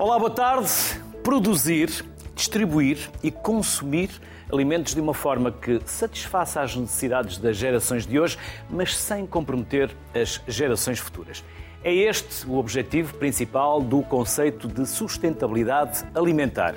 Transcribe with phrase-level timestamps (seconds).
[0.00, 0.70] Olá, boa tarde.
[1.22, 4.08] Produzir, distribuir e consumir
[4.50, 8.38] alimentos de uma forma que satisfaça as necessidades das gerações de hoje,
[8.70, 11.44] mas sem comprometer as gerações futuras.
[11.84, 16.76] É este o objetivo principal do conceito de sustentabilidade alimentar.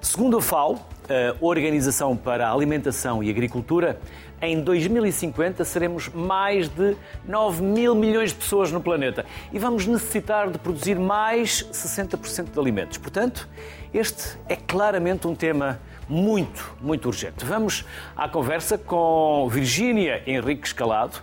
[0.00, 0.74] Segundo a FAO,
[1.08, 4.00] a Organização para a Alimentação e Agricultura,
[4.40, 10.50] em 2050 seremos mais de 9 mil milhões de pessoas no planeta e vamos necessitar
[10.50, 12.98] de produzir mais 60% de alimentos.
[12.98, 13.48] Portanto,
[13.92, 17.44] este é claramente um tema muito, muito urgente.
[17.44, 17.84] Vamos
[18.16, 21.22] à conversa com Virgínia Henrique Escalado,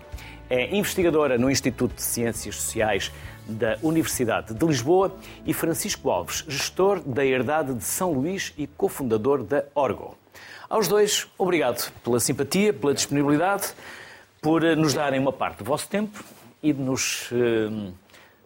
[0.50, 3.11] é investigadora no Instituto de Ciências Sociais
[3.48, 9.44] da Universidade de Lisboa, e Francisco Alves, gestor da Herdade de São Luís e cofundador
[9.44, 10.22] da Orgo.
[10.73, 13.75] Aos dois, obrigado pela simpatia, pela disponibilidade,
[14.41, 16.23] por eh, nos darem uma parte do vosso tempo
[16.63, 17.91] e de nos eh,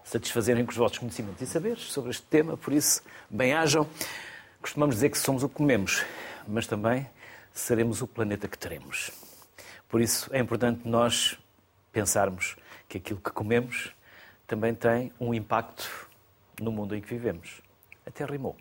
[0.04, 2.58] satisfazerem com os vossos conhecimentos e saberes sobre este tema.
[2.58, 3.88] Por isso, bem-ajam.
[4.62, 6.04] Costumamos dizer que somos o que comemos,
[6.46, 7.10] mas também
[7.54, 9.10] seremos o planeta que teremos.
[9.88, 11.40] Por isso, é importante nós
[11.94, 12.58] pensarmos
[12.90, 13.96] que aquilo que comemos
[14.46, 16.10] também tem um impacto
[16.60, 17.62] no mundo em que vivemos.
[18.06, 18.58] Até rimou.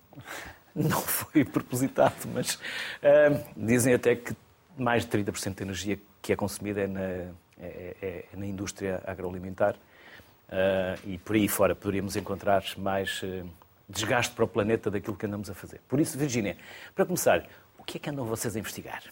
[0.77, 4.37] Não foi propositado, mas uh, dizem até que
[4.77, 9.03] mais de 30% da energia que é consumida é na, é, é, é na indústria
[9.07, 13.49] agroalimentar uh, e por aí fora poderíamos encontrar mais uh,
[13.89, 15.81] desgaste para o planeta daquilo que andamos a fazer.
[15.89, 16.59] Por isso, Virginia,
[16.95, 19.03] para começar, o que é que andam vocês a investigar?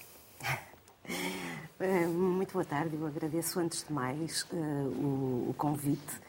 [2.10, 6.20] Muito boa tarde, eu agradeço antes de mais o, o, convite.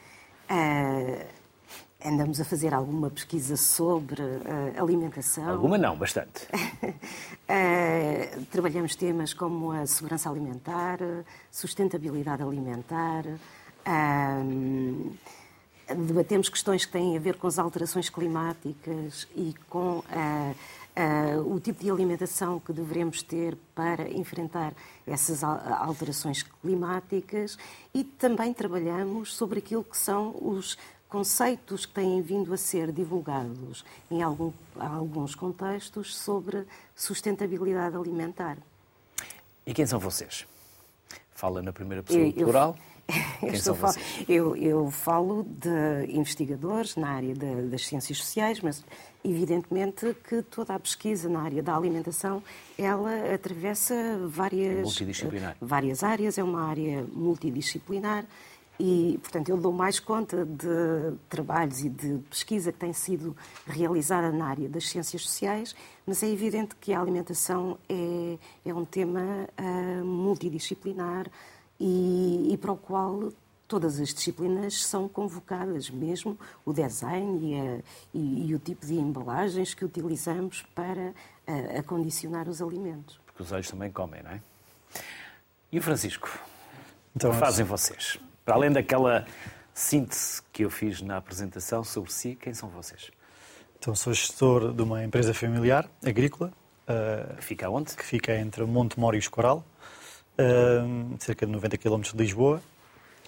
[2.04, 5.48] Andamos a fazer alguma pesquisa sobre uh, alimentação.
[5.48, 6.44] Alguma não, bastante.
[6.44, 10.98] uh, trabalhamos temas como a segurança alimentar,
[11.50, 13.24] sustentabilidade alimentar.
[13.86, 15.10] Uh,
[15.88, 20.02] debatemos questões que têm a ver com as alterações climáticas e com
[21.46, 24.72] o tipo de alimentação que devemos ter para enfrentar
[25.06, 27.56] essas alterações climáticas
[27.94, 30.76] e também trabalhamos sobre aquilo que são os
[31.08, 38.58] conceitos que têm vindo a ser divulgados em algum, alguns contextos sobre sustentabilidade alimentar.
[39.64, 40.46] E quem são vocês?
[41.32, 42.76] Fala na primeira pessoa eu, plural.
[43.40, 44.04] Eu, quem são vocês?
[44.28, 48.82] Eu, eu, falo de investigadores na área de, das ciências sociais, mas
[49.24, 52.42] evidentemente que toda a pesquisa na área da alimentação
[52.76, 53.94] ela atravessa
[54.26, 58.24] várias, é várias áreas, é uma área multidisciplinar
[58.78, 63.34] e, portanto, eu dou mais conta de trabalhos e de pesquisa que tem sido
[63.66, 65.74] realizada na área das ciências sociais,
[66.06, 71.26] mas é evidente que a alimentação é, é um tema uh, multidisciplinar
[71.80, 73.32] e, e, para o qual
[73.66, 77.80] todas as disciplinas são convocadas, mesmo o design e, a,
[78.14, 81.10] e, e o tipo de embalagens que utilizamos para
[81.48, 83.18] uh, acondicionar os alimentos.
[83.24, 84.40] Porque os olhos também comem, não é?
[85.72, 86.30] E o Francisco?
[87.14, 88.18] Então, o que fazem vocês?
[88.46, 89.26] Para além daquela
[89.74, 93.10] síntese que eu fiz na apresentação sobre si, quem são vocês?
[93.76, 96.52] Então, sou gestor de uma empresa familiar agrícola.
[97.36, 97.96] Que fica onde?
[97.96, 99.64] Que fica entre Monte Moro e Escoral,
[100.38, 102.62] uh, cerca de 90 km de Lisboa.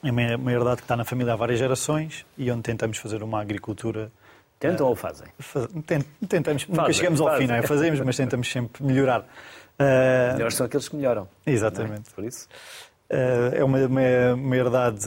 [0.05, 3.41] É uma, herdade que está na família há várias gerações e onde tentamos fazer uma
[3.41, 4.13] agricultura
[4.61, 5.27] Tentam uh, ou fazem?
[6.29, 7.43] Tentamos, fazem, nunca chegamos ao fazem.
[7.43, 7.63] fim, não é?
[7.63, 9.23] Fazemos, mas tentamos sempre melhorar.
[9.23, 11.29] Uh, Melhores são aqueles que melhoram.
[11.45, 12.09] Exatamente.
[12.11, 12.15] É?
[12.15, 12.47] Por isso.
[13.11, 15.07] Eh, é uma, uma, uma herdade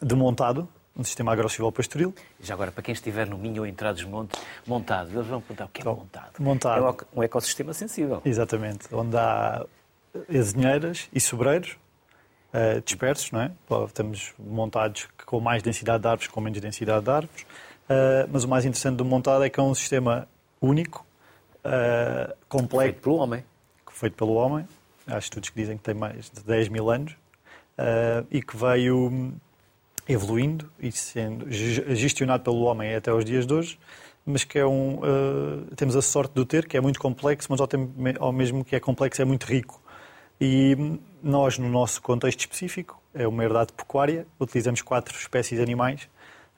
[0.00, 0.66] de montado,
[0.96, 2.14] um sistema agrocivil pastoril.
[2.40, 5.64] Já agora, para quem estiver no Minho ou em dos Montes, montado, eles vão perguntar
[5.66, 6.32] o que é então, montado.
[6.38, 7.06] Montado.
[7.12, 8.22] É um ecossistema sensível.
[8.24, 9.66] Exatamente, onde há
[10.34, 11.76] azinheiras e sobreiros
[12.54, 13.50] uh, dispersos, não é?
[13.86, 18.48] Estamos montados com mais densidade de árvores, com menos densidade de árvores, uh, mas o
[18.48, 20.28] mais interessante do montado é que é um sistema
[20.62, 21.04] único,
[21.64, 22.92] uh, complexo.
[22.92, 23.44] Feito pelo homem.
[23.90, 24.66] Feito pelo homem.
[25.06, 27.14] Há estudos que dizem que tem mais de 10 mil anos
[27.78, 29.32] uh, e que veio
[30.08, 33.78] evoluindo e sendo gestionado pelo homem até aos dias de hoje,
[34.24, 34.98] mas que é um.
[34.98, 38.32] Uh, temos a sorte de o ter, que é muito complexo, mas ao, tempo, ao
[38.32, 39.80] mesmo que é complexo, é muito rico.
[40.40, 46.08] E nós, no nosso contexto específico, é uma herdade pecuária, utilizamos quatro espécies de animais,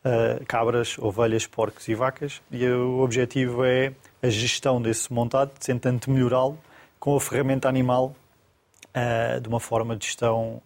[0.05, 3.93] uh, cabras, ovelhas, porcos e vacas, e o objetivo é
[4.23, 6.59] a gestão desse montado, tentando melhorá-lo
[6.99, 8.15] com a ferramenta animal
[8.95, 10.63] uh, de uma forma de gestão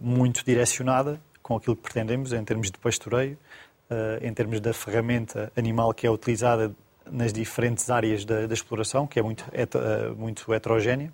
[0.00, 3.38] muito direcionada com aquilo que pretendemos em termos de pastoreio,
[3.90, 6.74] eh, em termos da ferramenta animal que é utilizada
[7.10, 9.66] nas diferentes áreas da, da exploração, que é muito, eh,
[10.16, 11.10] muito heterogénea.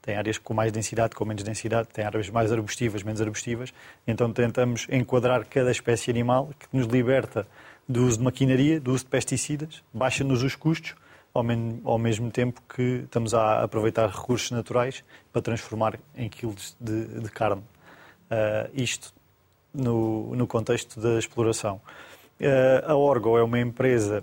[0.00, 3.74] Tem áreas com mais densidade, com menos densidade, tem áreas mais arbustivas, menos arbustivas.
[4.06, 7.46] Então tentamos enquadrar cada espécie animal que nos liberta
[7.86, 10.94] do uso de maquinaria, do uso de pesticidas, baixa-nos os custos,
[11.34, 17.28] ao, mesmo tempo que estamos a aproveitar recursos naturais para transformar em quilos de, de
[17.28, 17.62] carne.
[18.30, 19.12] Uh, isto
[19.72, 21.80] no, no, contexto da exploração.
[22.40, 24.22] Uh, a Orgo é uma empresa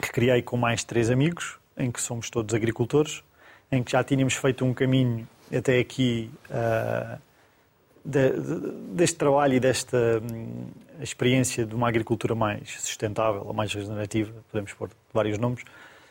[0.00, 3.22] que criei com mais três amigos, em que somos todos agricultores,
[3.70, 7.18] em que já tínhamos feito um caminho até aqui uh,
[8.04, 10.66] de, de, deste trabalho e desta um,
[11.00, 15.62] experiência de uma agricultura mais sustentável, ou mais regenerativa, podemos pôr vários nomes,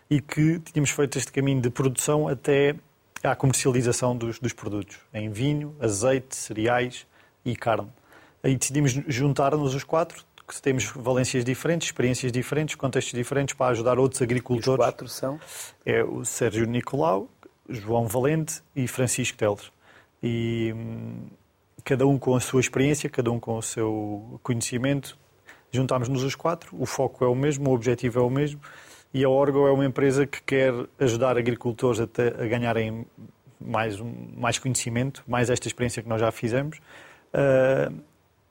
[0.09, 2.75] e que tínhamos feito este caminho de produção até
[3.23, 7.05] à comercialização dos, dos produtos, em vinho, azeite, cereais
[7.51, 7.89] e carne.
[8.43, 13.99] Aí decidimos juntar-nos os quatro, que temos valências diferentes, experiências diferentes, contextos diferentes para ajudar
[13.99, 14.67] outros agricultores.
[14.67, 15.39] E os quatro são?
[15.85, 17.29] É o Sérgio Nicolau,
[17.67, 19.71] João Valente e Francisco Teles.
[20.23, 21.27] E hum,
[21.83, 25.17] cada um com a sua experiência, cada um com o seu conhecimento,
[25.71, 28.59] juntámos-nos os quatro, o foco é o mesmo, o objetivo é o mesmo
[29.13, 33.05] e a Orgo é uma empresa que quer ajudar agricultores a, a ganharem
[33.59, 33.99] mais,
[34.37, 36.79] mais conhecimento, mais esta experiência que nós já fizemos,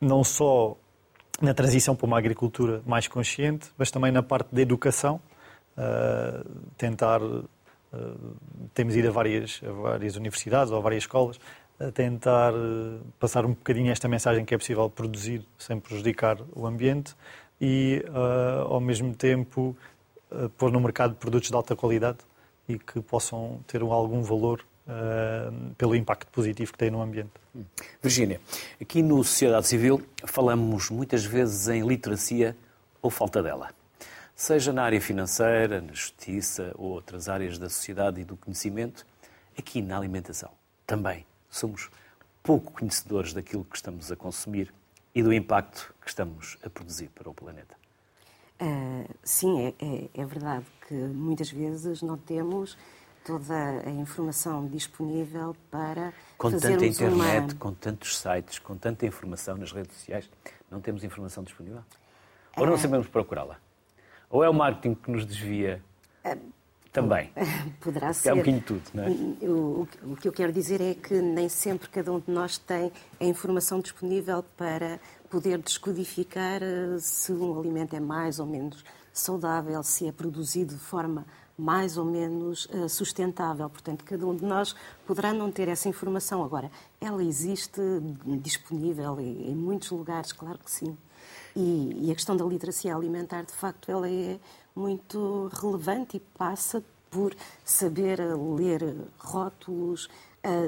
[0.01, 0.77] não só
[1.41, 5.21] na transição para uma agricultura mais consciente, mas também na parte da educação,
[5.77, 7.23] uh, tentar.
[7.23, 7.39] Uh,
[8.75, 11.41] temos ido a várias, a várias universidades ou a várias escolas
[11.81, 12.53] a tentar
[13.21, 17.15] passar um bocadinho esta mensagem que é possível produzir sem prejudicar o ambiente
[17.61, 18.05] e,
[18.69, 19.77] ao mesmo tempo,
[20.57, 22.19] pôr no mercado produtos de alta qualidade
[22.69, 27.31] e que possam ter algum valor uh, pelo impacto positivo que têm no ambiente.
[28.03, 28.41] Virgínia,
[28.81, 32.57] aqui no Sociedade Civil falamos muitas vezes em literacia
[33.01, 33.71] ou falta dela.
[34.35, 39.05] Seja na área financeira, na justiça ou outras áreas da sociedade e do conhecimento,
[39.57, 40.51] aqui na alimentação
[40.89, 41.91] também somos
[42.43, 44.73] pouco conhecedores daquilo que estamos a consumir
[45.15, 47.77] e do impacto que estamos a produzir para o planeta.
[48.61, 52.77] Uh, sim, é, é, é, verdade que muitas vezes não temos
[53.29, 57.55] toda a informação disponível para com tanta internet, uma...
[57.57, 60.31] com tantos sites, com tanta informação nas redes sociais,
[60.71, 61.83] não temos informação disponível?
[62.57, 62.79] Ou não uh...
[62.79, 63.59] sabemos procurá-la?
[64.31, 65.83] Ou é o marketing que nos desvia?
[66.25, 66.59] Uh...
[66.91, 67.31] Também.
[67.81, 68.31] Poderá ser.
[68.31, 69.11] É um bocadinho tudo, não é?
[69.47, 72.91] O, o, que eu quero dizer é que nem sempre cada um de nós tem
[73.21, 74.99] a informação disponível para
[75.29, 78.83] poder descodificar eh, se um alimento é mais ou menos
[79.13, 81.27] saudável, se é produzido de forma
[81.59, 83.69] mais ou menos eh, sustentável.
[83.69, 86.45] Portanto, cada um de nós poderá não ter essa informação.
[86.45, 86.71] Agora,
[87.01, 87.81] ela existe
[88.41, 90.97] disponível em muitos lugares, claro que sim.
[91.57, 94.39] E, e a questão da literacia alimentar, de facto, ela é
[94.75, 97.35] muito relevante e passa por
[97.65, 98.21] saber
[98.57, 100.09] ler rótulos,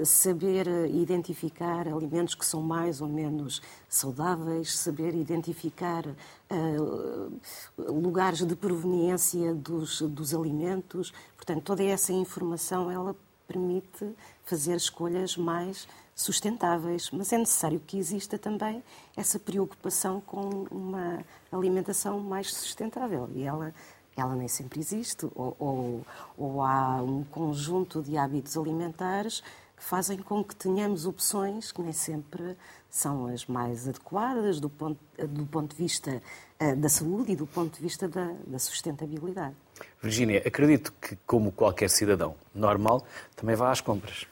[0.04, 7.40] saber identificar alimentos que são mais ou menos saudáveis, saber identificar uh,
[7.78, 11.12] lugares de proveniência dos, dos alimentos.
[11.36, 13.14] Portanto, toda essa informação ela
[13.46, 14.14] permite
[14.44, 18.82] fazer escolhas mais sustentáveis, mas é necessário que exista também
[19.16, 23.74] essa preocupação com uma alimentação mais sustentável e ela
[24.20, 26.06] ela nem sempre existe, ou, ou,
[26.36, 29.42] ou, há um conjunto de hábitos alimentares
[29.76, 32.56] que fazem com que tenhamos opções que nem sempre
[32.90, 36.22] são as mais adequadas do ponto, do ponto de vista
[36.60, 39.54] uh, da saúde e do ponto de vista da, da sustentabilidade.
[40.02, 44.26] Virginia, acredito que, como qualquer cidadão normal, também vá às compras.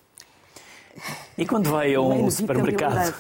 [1.36, 3.14] E quando vai a um supermercado,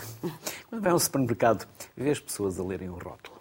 [0.68, 3.40] quando vai a um supermercado, vê as pessoas a lerem o rótulo,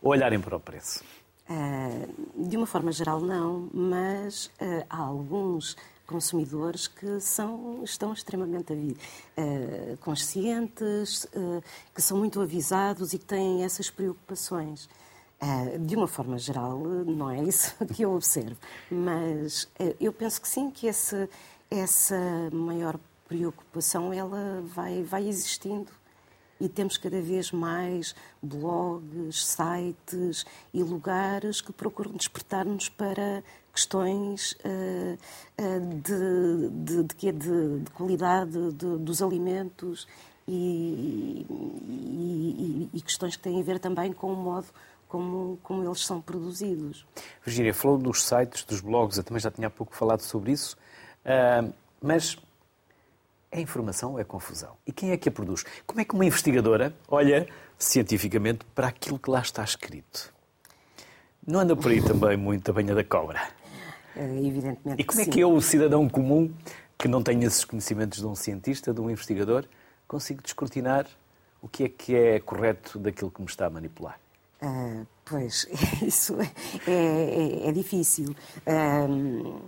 [0.00, 1.04] ou olharem para o preço.
[1.48, 5.76] Uh, de uma forma geral, não, mas uh, há alguns
[6.08, 11.62] consumidores que são, estão extremamente uh, conscientes, uh,
[11.94, 14.88] que são muito avisados e que têm essas preocupações.
[15.40, 18.56] Uh, de uma forma geral, não é isso que eu observo,
[18.90, 19.68] mas
[20.00, 21.28] eu penso que sim, que esse,
[21.70, 22.18] essa
[22.52, 25.92] maior preocupação ela vai, vai existindo
[26.60, 35.18] e temos cada vez mais blogs, sites e lugares que procuram despertar-nos para questões uh,
[35.60, 40.06] uh, de, de, de, de, de qualidade dos alimentos
[40.48, 44.66] e, e, e, questões que têm a ver também com o modo
[45.06, 47.06] como, como eles são produzidos.
[47.44, 50.76] Virginia, falou dos sites, dos blogs, eu também já tinha há pouco falado sobre isso,
[51.24, 51.72] uh,
[52.02, 52.36] mas
[53.50, 54.76] é informação ou é confusão?
[54.86, 55.64] E quem é que a produz?
[55.86, 60.32] Como é que uma investigadora olha cientificamente para aquilo que lá está escrito?
[61.46, 63.40] Não anda por aí também muito a banha da cobra?
[64.14, 65.00] Eh, evidentemente.
[65.00, 66.52] E como é que eu, o cidadão comum,
[66.98, 69.64] que não tem esses conhecimentos de um cientista, de um investigador,
[70.06, 71.06] consigo descortinar
[71.62, 74.18] o que é que é correto daquilo que me está a manipular?
[74.62, 75.66] Uh, pois,
[76.02, 76.50] isso é,
[76.86, 78.34] é, é difícil.
[78.66, 79.62] Uh,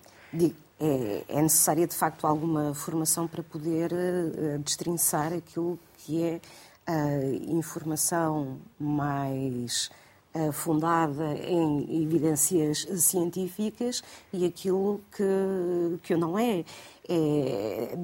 [0.80, 6.40] é, é, necessária, de facto, alguma formação para poder uh, destrinçar aquilo que é
[6.86, 9.90] a informação mais
[10.34, 16.64] uh, fundada em evidências científicas e aquilo que, que não é.
[17.06, 17.98] é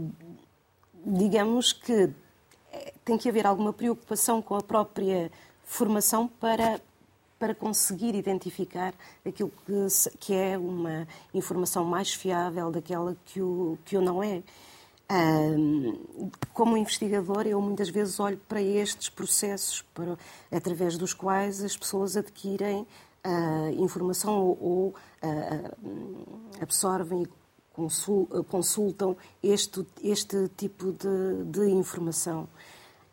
[1.03, 2.11] digamos que
[3.05, 5.31] tem que haver alguma preocupação com a própria
[5.65, 6.81] formação para,
[7.39, 9.73] para conseguir identificar aquilo que,
[10.19, 14.43] que é uma informação mais fiável daquela que o, que o não é.
[16.55, 20.19] como investigador, eu muitas vezes olho para estes processos para,
[20.51, 22.87] através dos quais as pessoas adquirem
[23.27, 27.29] uh, informação ou, ou uh, absorvem e
[28.49, 32.49] consultam este, este tipo de, de informação.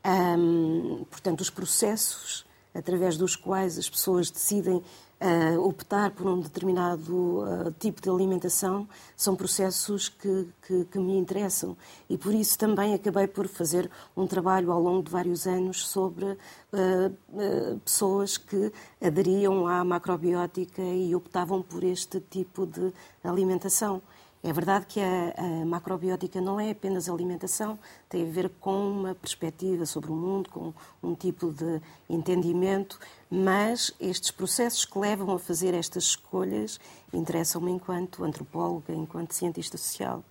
[0.06, 4.82] Um, portanto, os processos através dos quais as pessoas decidem
[5.24, 11.18] uh, optar por um determinado uh, tipo de alimentação são processos que, que, que, me
[11.18, 11.78] interessam
[12.10, 16.26] e por isso também acabei por fazer um trabalho ao longo de vários anos sobre
[16.26, 22.92] uh, pessoas que aderiam à macrobiótica e optavam por este tipo de
[23.24, 24.02] alimentação.
[24.44, 29.16] É verdade que a, a, macrobiótica não é apenas alimentação, tem a ver com uma
[29.16, 33.00] perspectiva sobre o mundo, com um tipo de entendimento,
[33.32, 36.78] mas estes processos que levam a fazer estas escolhas
[37.14, 40.22] interessam-me enquanto antropóloga, enquanto cientista social.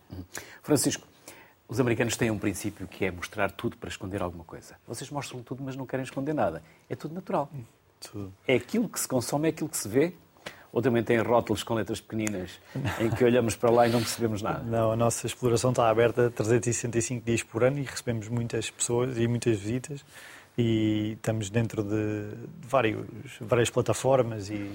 [0.62, 1.06] Francisco,
[1.66, 4.76] os americanos têm um princípio que é mostrar tudo para esconder alguma coisa.
[4.86, 6.62] Vocês mostram tudo, mas não querem esconder nada.
[6.86, 7.48] É tudo natural.
[7.98, 8.30] Tudo.
[8.46, 10.12] É aquilo que se consome, é aquilo que se vê,
[10.72, 12.58] ou também tem rótulos com letras pequeninas
[12.98, 14.62] em que olhamos para lá e não percebemos nada?
[14.64, 19.28] Não, a nossa exploração está aberta 365 dias por ano e recebemos muitas pessoas e
[19.28, 20.04] muitas visitas
[20.56, 23.06] e estamos dentro de vários,
[23.40, 24.70] várias plataformas e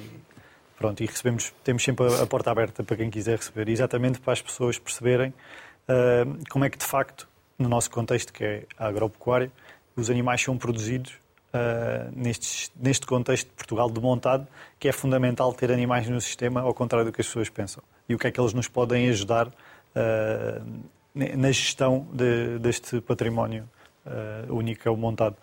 [0.78, 4.42] pronto, e recebemos, temos sempre a porta aberta para quem quiser receber, exatamente para as
[4.42, 7.28] pessoas perceberem uh, como é que de facto,
[7.58, 9.52] no nosso contexto que é a agropecuária,
[9.96, 11.14] os animais são produzidos
[11.58, 14.48] uh, neste, neste contexto de Portugal de montado,
[14.80, 17.84] que é fundamental ter animais no sistema, ao contrário do que as pessoas pensam.
[18.08, 20.66] E o que é que eles nos podem ajudar uh,
[21.14, 23.68] na gestão de, deste património
[24.06, 25.36] uh, único é montado.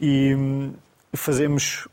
[0.00, 0.74] E um,
[1.14, 1.88] fazemos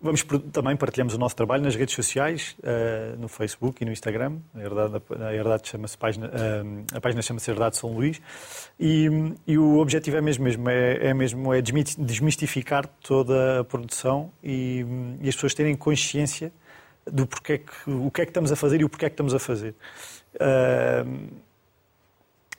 [0.00, 4.38] Vamos, também partilhamos o nosso trabalho nas redes sociais, uh, no Facebook e no Instagram.
[4.54, 8.20] A Herdade, a Herdade chama-se página, uh, a página chama-se Herdade São Luís.
[8.78, 9.08] E,
[9.46, 14.84] e, o objetivo é mesmo, mesmo é, é mesmo é desmistificar toda a produção e,
[15.20, 16.52] e, as pessoas terem consciência
[17.06, 19.14] do porquê que, o que é que estamos a fazer e o porquê é que
[19.14, 19.76] estamos a fazer.
[20.34, 21.30] Uh,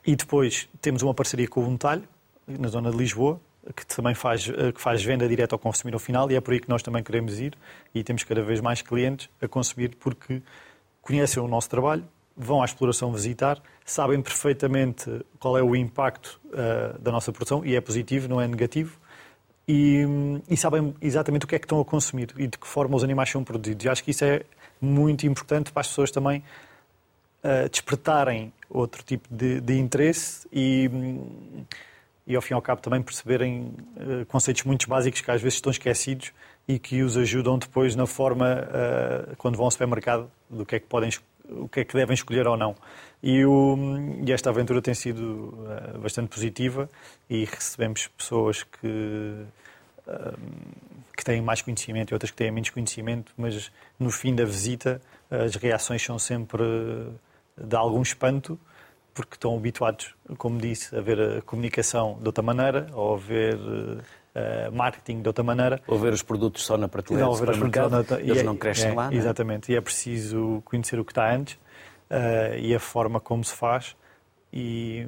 [0.07, 2.03] e depois temos uma parceria com o Untalho,
[2.48, 3.41] na zona de Lisboa,
[3.75, 6.60] que também faz, eh, que faz venda direta ao consumidor final e é por aí
[6.60, 7.58] que nós também queremos ir
[7.96, 10.41] e temos cada vez mais clientes a consumir porque
[11.01, 12.03] conhecem o nosso trabalho,
[12.36, 17.75] vão à exploração visitar, sabem perfeitamente qual é o impacto uh, da nossa produção e
[17.75, 18.98] é positivo, não é negativo.
[19.67, 20.03] E,
[20.50, 23.03] e, sabem exatamente o que é que estão a consumir e de que forma os
[23.03, 23.86] animais são produzidos.
[23.86, 24.41] E acho que isso é
[24.82, 26.43] muito importante para as pessoas também
[27.43, 30.89] uh, despertarem outro tipo de, de interesse e,
[32.25, 35.55] e, ao fim e ao cabo, também perceberem uh, conceitos muito básicos que às vezes
[35.55, 36.31] estão esquecidos
[36.67, 40.79] e que os ajudam depois na forma, uh, quando vão ao supermercado, do que é
[40.79, 41.09] que podem
[41.49, 42.73] o que é que devem escolher ou não.
[43.21, 43.77] E, o,
[44.25, 46.89] e esta aventura tem sido uh, bastante positiva
[47.29, 49.45] e recebemos pessoas que,
[51.15, 55.01] que têm mais conhecimento e outras que têm menos conhecimento, mas no fim da visita
[55.29, 56.63] as reações são sempre
[57.57, 58.57] de algum espanto
[59.13, 63.55] porque estão habituados, como disse, a ver a comunicação de outra maneira, ou a ver
[63.55, 65.79] uh, marketing de outra maneira.
[65.88, 69.05] Ou ver os produtos só na prateleira do supermercado, eles é, não crescem é, lá.
[69.05, 69.15] Não é?
[69.15, 73.53] Exatamente, e é preciso conhecer o que está antes uh, e a forma como se
[73.53, 73.96] faz.
[74.51, 75.08] E,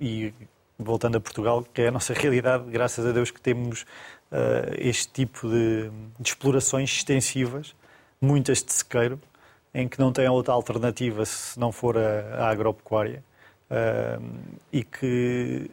[0.00, 0.32] e,
[0.78, 5.08] voltando a Portugal, que é a nossa realidade, graças a Deus que temos uh, este
[5.12, 7.74] tipo de, de explorações extensivas,
[8.20, 9.20] muitas de sequeiro,
[9.74, 13.22] em que não têm outra alternativa se não for a, a agropecuária
[13.70, 14.22] uh,
[14.72, 15.70] e que,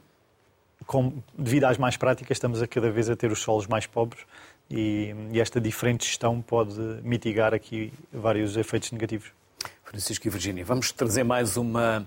[0.86, 4.24] com, devido às mais práticas, estamos a cada vez a ter os solos mais pobres
[4.70, 9.32] e, e esta diferente gestão pode mitigar aqui vários efeitos negativos.
[9.84, 12.06] Francisco e Virgínia, vamos trazer mais uma,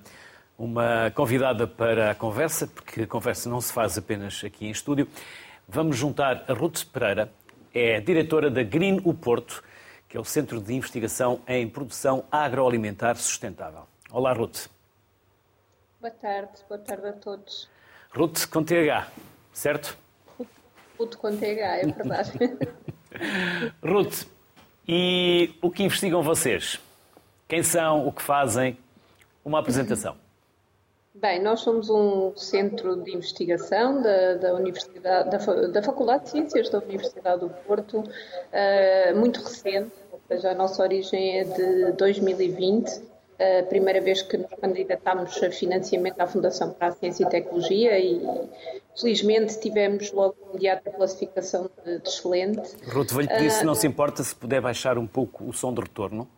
[0.59, 5.09] uma convidada para a conversa, porque a conversa não se faz apenas aqui em estúdio.
[5.67, 7.33] Vamos juntar a Ruth Pereira,
[7.73, 9.65] é diretora da Green o Porto,
[10.11, 13.87] que é o Centro de Investigação em Produção Agroalimentar Sustentável.
[14.11, 14.67] Olá, Ruth.
[16.01, 17.71] Boa tarde, boa tarde a todos.
[18.13, 19.09] Ruth com TH,
[19.53, 19.97] certo?
[20.99, 22.33] Ruth com TH, é verdade.
[23.81, 24.27] Ruth,
[24.89, 26.81] e o que investigam vocês?
[27.47, 28.77] Quem são, o que fazem?
[29.45, 30.17] Uma apresentação.
[31.13, 36.71] Bem, nós somos um centro de investigação da, da, Universidade, da, da, Faculdade de Ciências
[36.71, 43.11] da Universidade do Porto, uh, muito recente, ou seja, a nossa origem é de 2020,
[43.41, 47.99] a primeira vez que nos candidatámos a financiamento da Fundação para a Ciência e Tecnologia
[47.99, 48.21] e
[48.95, 52.77] felizmente tivemos logo imediata classificação de, de excelente.
[52.87, 55.75] Ruth, vou-lhe pedir, uh, se não se importa, se puder baixar um pouco o som
[55.75, 56.29] de retorno.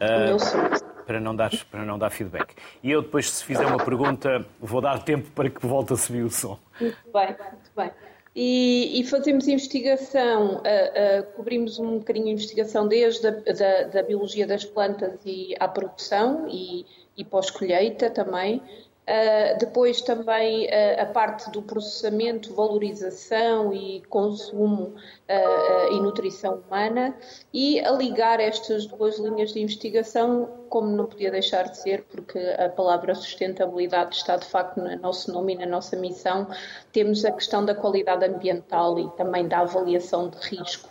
[0.00, 2.54] Uh, para não dar para não dar feedback.
[2.82, 6.22] E eu depois, se fizer uma pergunta, vou dar tempo para que volte a subir
[6.22, 6.58] o som.
[6.80, 7.90] Muito bem, muito bem.
[8.34, 14.02] E, e fazemos investigação, uh, uh, cobrimos um bocadinho a investigação desde a da, da
[14.02, 18.62] biologia das plantas e à produção e, e pós-colheita também,
[19.02, 27.12] Uh, depois também uh, a parte do processamento, valorização e consumo uh, e nutrição humana
[27.52, 32.38] e a ligar estas duas linhas de investigação, como não podia deixar de ser, porque
[32.38, 36.46] a palavra sustentabilidade está de facto no nosso nome e na nossa missão,
[36.92, 40.88] temos a questão da qualidade ambiental e também da avaliação de risco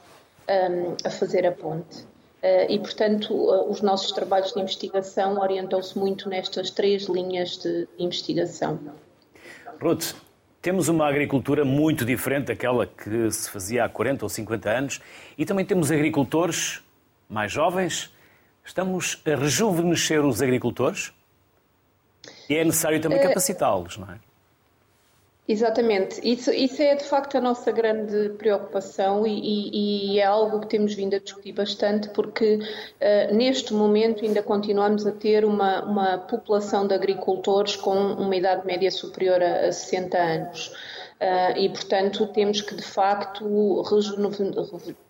[0.49, 2.05] um, a fazer a ponte.
[2.41, 7.87] Eh, e, portanto, eh, os nossos trabalhos de investigação orientam-se muito nestas três linhas de
[7.99, 8.79] investigação.
[9.79, 10.15] Ruth,
[10.61, 15.01] temos uma agricultura muito diferente daquela que se fazia há 40 ou 50 anos
[15.37, 16.81] e também temos agricultores
[17.29, 18.11] mais jovens.
[18.65, 21.11] Estamos a rejuvenescer os agricultores?
[22.49, 24.19] E é necessário também eh, capacitá-los, não é?
[25.51, 30.61] Exatamente, isso, isso é de facto a nossa grande preocupação e, e, e é algo
[30.61, 35.83] que temos vindo a discutir bastante porque uh, neste momento ainda continuamos a ter uma,
[35.83, 40.71] uma população de agricultores com uma idade média superior a, a 60 anos.
[41.21, 43.83] Uh, e, portanto, temos que, de facto,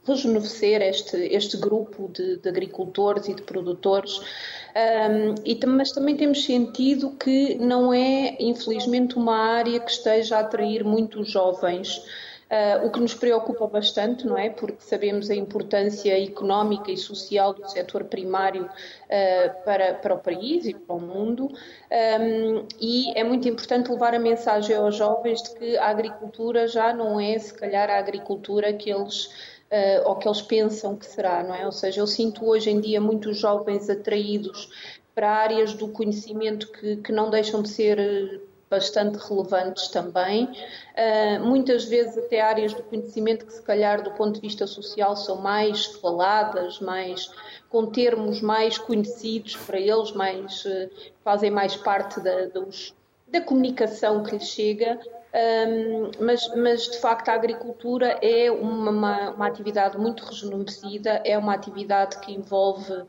[0.06, 4.20] rejuvenescer este, este grupo de, de, agricultores e de produtores.
[4.20, 10.40] Um, e, mas também temos sentido que não é, infelizmente, uma área que esteja a
[10.42, 12.04] atrair muitos jovens.
[12.52, 14.50] Uh, o que nos preocupa bastante, não é?
[14.50, 20.66] Porque sabemos a importância económica e social do setor primário uh, para, para o país
[20.66, 25.52] e para o mundo, um, e é muito importante levar a mensagem aos jovens de
[25.52, 29.28] que a agricultura já não é, se calhar, a agricultura que eles.
[29.72, 31.66] Uh, ou que eles pensam que será, não é?
[31.66, 34.70] Ou seja, eu sinto hoje em dia muitos jovens atraídos
[35.16, 41.84] para áreas do conhecimento que, que não deixam de ser bastante relevantes também, uh, muitas
[41.84, 45.86] vezes até áreas do conhecimento que se calhar do ponto de vista social são mais
[45.86, 47.30] faladas, mais
[47.70, 50.90] com termos mais conhecidos para eles, mais uh,
[51.22, 52.96] fazem mais parte da, dos,
[53.28, 54.98] da comunicação que lhes chega,
[55.34, 61.38] um, mas, mas, de facto a agricultura é uma, uma, uma, atividade muito rejuvenescida, é
[61.38, 63.08] uma atividade que envolve uh,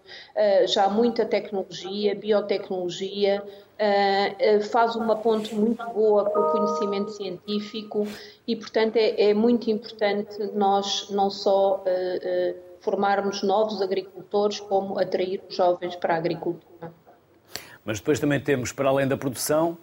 [0.67, 8.07] já muita tecnologia, biotecnologia, uh, faz uma ponte muito boa com o conhecimento científico
[8.47, 15.43] e, portanto, é, é muito importante nós não só uh, formarmos novos agricultores, como atrair
[15.49, 16.93] os jovens para a agricultura.
[17.85, 19.77] Mas depois também temos, para além da produção,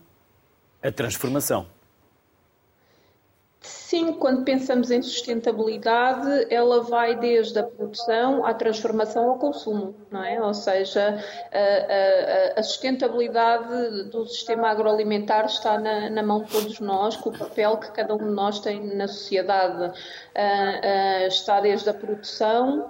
[0.81, 1.67] a transformação.
[3.61, 10.23] Sim, quando pensamos em sustentabilidade, ela vai desde a produção à transformação ao consumo, não
[10.23, 10.41] é?
[10.41, 16.79] Ou seja, a, a, a sustentabilidade do sistema agroalimentar está na, na, mão de todos
[16.79, 19.83] nós, com o papel que cada um de nós tem na sociedade.
[19.83, 22.89] Uh, uh, está desde a produção,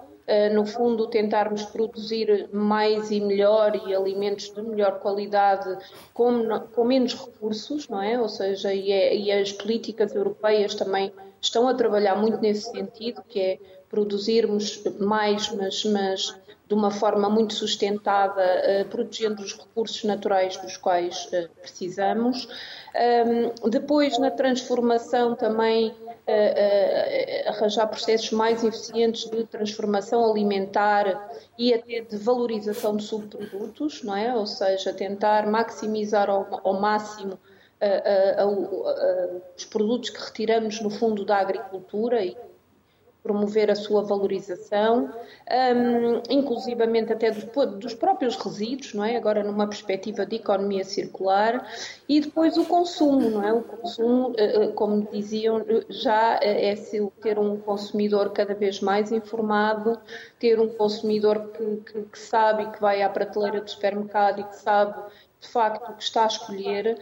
[0.54, 5.78] no fundo, tentarmos produzir mais e melhor e alimentos de melhor qualidade
[6.14, 8.20] com, com menos recursos, não é?
[8.20, 11.12] Ou seja, e, é, e as políticas europeias também
[11.42, 16.36] estão a trabalhar muito nesse sentido, que é produzirmos mais, mas, mas
[16.68, 22.48] de uma forma muito sustentada, uh, protegendo os recursos naturais dos quais uh, precisamos.
[22.96, 32.02] Um, depois, na transformação, também uh, arranjar processos mais eficientes de transformação alimentar e até
[32.02, 34.36] de valorização de subprodutos, não é?
[34.36, 37.38] Ou seja, tentar maximizar ao, ao máximo
[39.56, 42.36] os produtos que retiramos no fundo da agricultura e
[43.30, 45.14] promover a sua valorização,
[45.48, 47.44] um, inclusivamente até dos,
[47.78, 49.16] dos, próprios resíduos, não é?
[49.16, 51.72] Agora numa perspectiva de economia circular
[52.08, 53.54] e depois o consumo, não é?
[53.54, 56.74] O consumo, eh, eh, como diziam, já é
[57.22, 60.00] ter um consumidor cada vez mais informado,
[60.40, 64.56] ter um consumidor que, que, que sabe que vai à prateleira do supermercado e que
[64.56, 65.00] sabe
[65.40, 66.98] de facto o que está a escolher,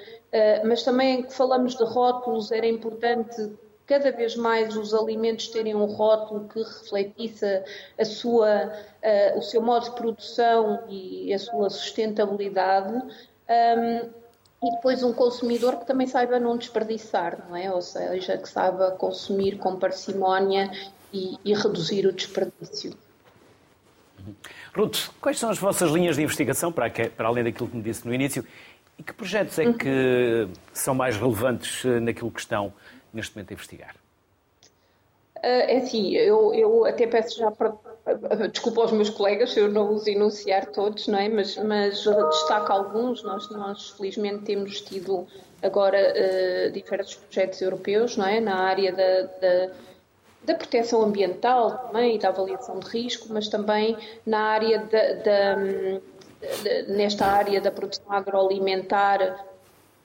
[0.63, 3.49] mas também que falamos de rótulos, era importante
[3.87, 7.63] cada vez mais os alimentos terem um rótulo que refletisse
[7.97, 12.93] a sua, uh, o seu modo de produção e a sua sustentabilidade.
[12.93, 14.09] Um,
[14.61, 17.71] e depois um consumidor que também saiba não desperdiçar, não é?
[17.71, 20.71] Ou seja, que saiba consumir com parcimónia
[21.13, 22.93] e, e reduzir o desperdício.
[24.75, 27.83] Ruth, quais são as vossas linhas de investigação, para, que, para além daquilo que me
[27.83, 28.43] disse no início,
[28.97, 32.73] e que projetos é que são mais relevantes eh, naquilo que estão
[33.17, 33.95] neste momento a investigar?
[35.43, 37.73] Eh, é assim, eu, eu até peço já para.
[38.51, 41.27] Desculpa aos meus colegas se eu não os enunciar todos, não é?
[41.27, 43.21] Mas, mas destaco alguns.
[43.23, 45.27] Nós, nós felizmente temos tido
[45.61, 48.39] agora uh, diversos projetos europeus, não é?
[48.39, 49.73] Na área da, da,
[50.43, 55.57] da, proteção ambiental também e da avaliação de risco, mas também na área da, da
[56.87, 59.45] nesta área da produção agroalimentar,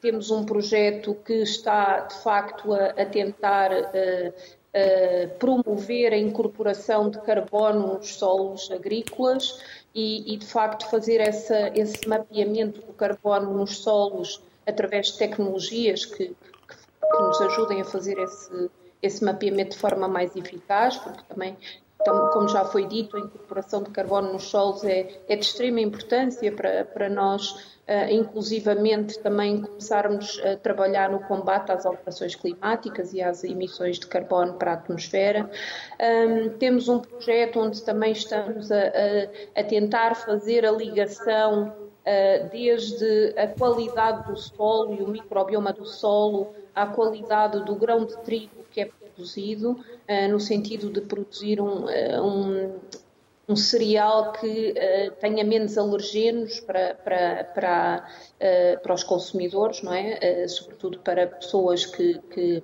[0.03, 7.09] temos um projeto que está, de facto, a, a tentar uh, uh, promover a incorporação
[7.09, 9.63] de carbono nos solos agrícolas
[9.95, 16.05] e, e de facto, fazer essa, esse mapeamento do carbono nos solos através de tecnologias
[16.05, 21.23] que, que, que nos ajudem a fazer esse, esse mapeamento de forma mais eficaz, porque
[21.29, 21.57] também
[22.05, 26.51] como já foi dito, a incorporação de carbono nos solos é, é de extrema importância
[26.53, 33.23] para, para nós, uh, inclusivamente também começarmos a trabalhar no combate às alterações climáticas e
[33.23, 35.51] às emissões de carbono para a atmosfera.
[36.01, 42.49] Um, temos um projeto onde também estamos a, a, a tentar fazer a ligação uh,
[42.51, 48.17] desde a qualidade do solo e o microbioma do solo à qualidade do grão de
[48.23, 52.81] trigo que é produzido, uh, no sentido de produzir um, uh, um,
[53.49, 58.09] um cereal que uh, tenha menos alergenos para, para, para,
[58.83, 60.47] para os consumidores, não é?
[60.49, 62.63] sobretudo para pessoas que, que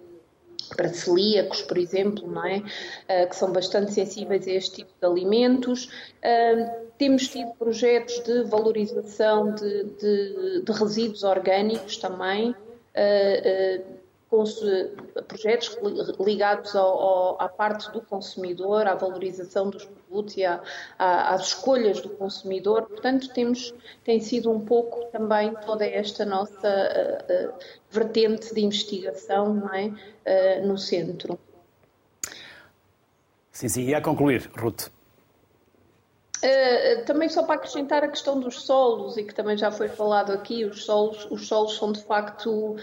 [0.76, 2.58] para celíacos, por exemplo, não é?
[2.58, 5.84] Uh, que são bastante sensíveis a este tipo de alimentos.
[5.84, 12.50] Uh, temos tido projetos de valorização de, de, de resíduos orgânicos também.
[12.50, 13.97] Uh,
[15.26, 15.78] projetos
[16.20, 20.62] ligados ao, ao, à parte do consumidor, à valorização dos produtos e à,
[20.98, 22.82] à, às escolhas do consumidor.
[22.82, 27.54] Portanto, temos, tem sido um pouco também toda esta nossa uh, uh,
[27.90, 29.86] vertente de investigação é?
[30.62, 31.38] Uh, no centro.
[33.50, 33.84] Sim, sim.
[33.84, 34.88] E a concluir, Ruth?
[36.38, 40.32] Uh, também só para acrescentar a questão dos solos e que também já foi falado
[40.32, 42.76] aqui, os solos, os solos são de facto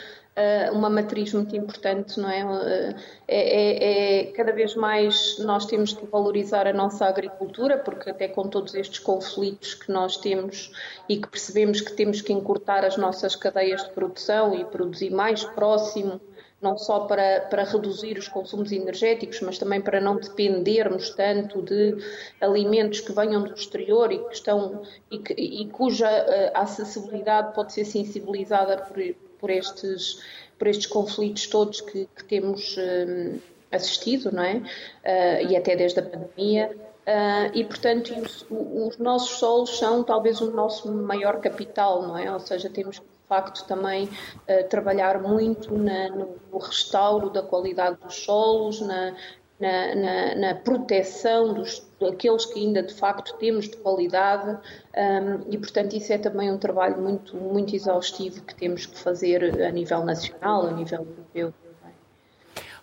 [0.73, 2.43] uma matriz muito importante, não é?
[2.43, 2.95] Uh,
[3.27, 4.23] é, é?
[4.31, 8.99] Cada vez mais nós temos que valorizar a nossa agricultura, porque até com todos estes
[8.99, 10.71] conflitos que nós temos
[11.07, 15.43] e que percebemos que temos que encurtar as nossas cadeias de produção e produzir mais
[15.43, 16.19] próximo
[16.61, 21.97] não só para, para reduzir os consumos energéticos, mas também para não dependermos tanto de
[22.41, 27.71] alimentos que venham do exterior e, que estão, e, que, e cuja uh, acessibilidade pode
[27.73, 28.97] ser sensibilizada por,
[29.39, 30.19] por, estes,
[30.57, 33.39] por estes conflitos todos que, que temos uh,
[33.71, 34.55] assistido, não é?
[34.57, 36.75] Uh, e até desde a pandemia.
[37.05, 42.31] Uh, e, portanto, os, os, nossos solos são talvez o nosso maior capital, não é?
[42.31, 48.23] Ou seja, temos que facto também uh, trabalhar muito na, no, restauro da qualidade dos
[48.23, 49.15] solos, na,
[49.59, 55.57] na, na, na proteção dos, daqueles que ainda de facto temos de qualidade um, e
[55.57, 60.03] portanto isso é também um trabalho muito, muito exaustivo que temos que fazer a nível
[60.03, 61.53] nacional, a nível europeu.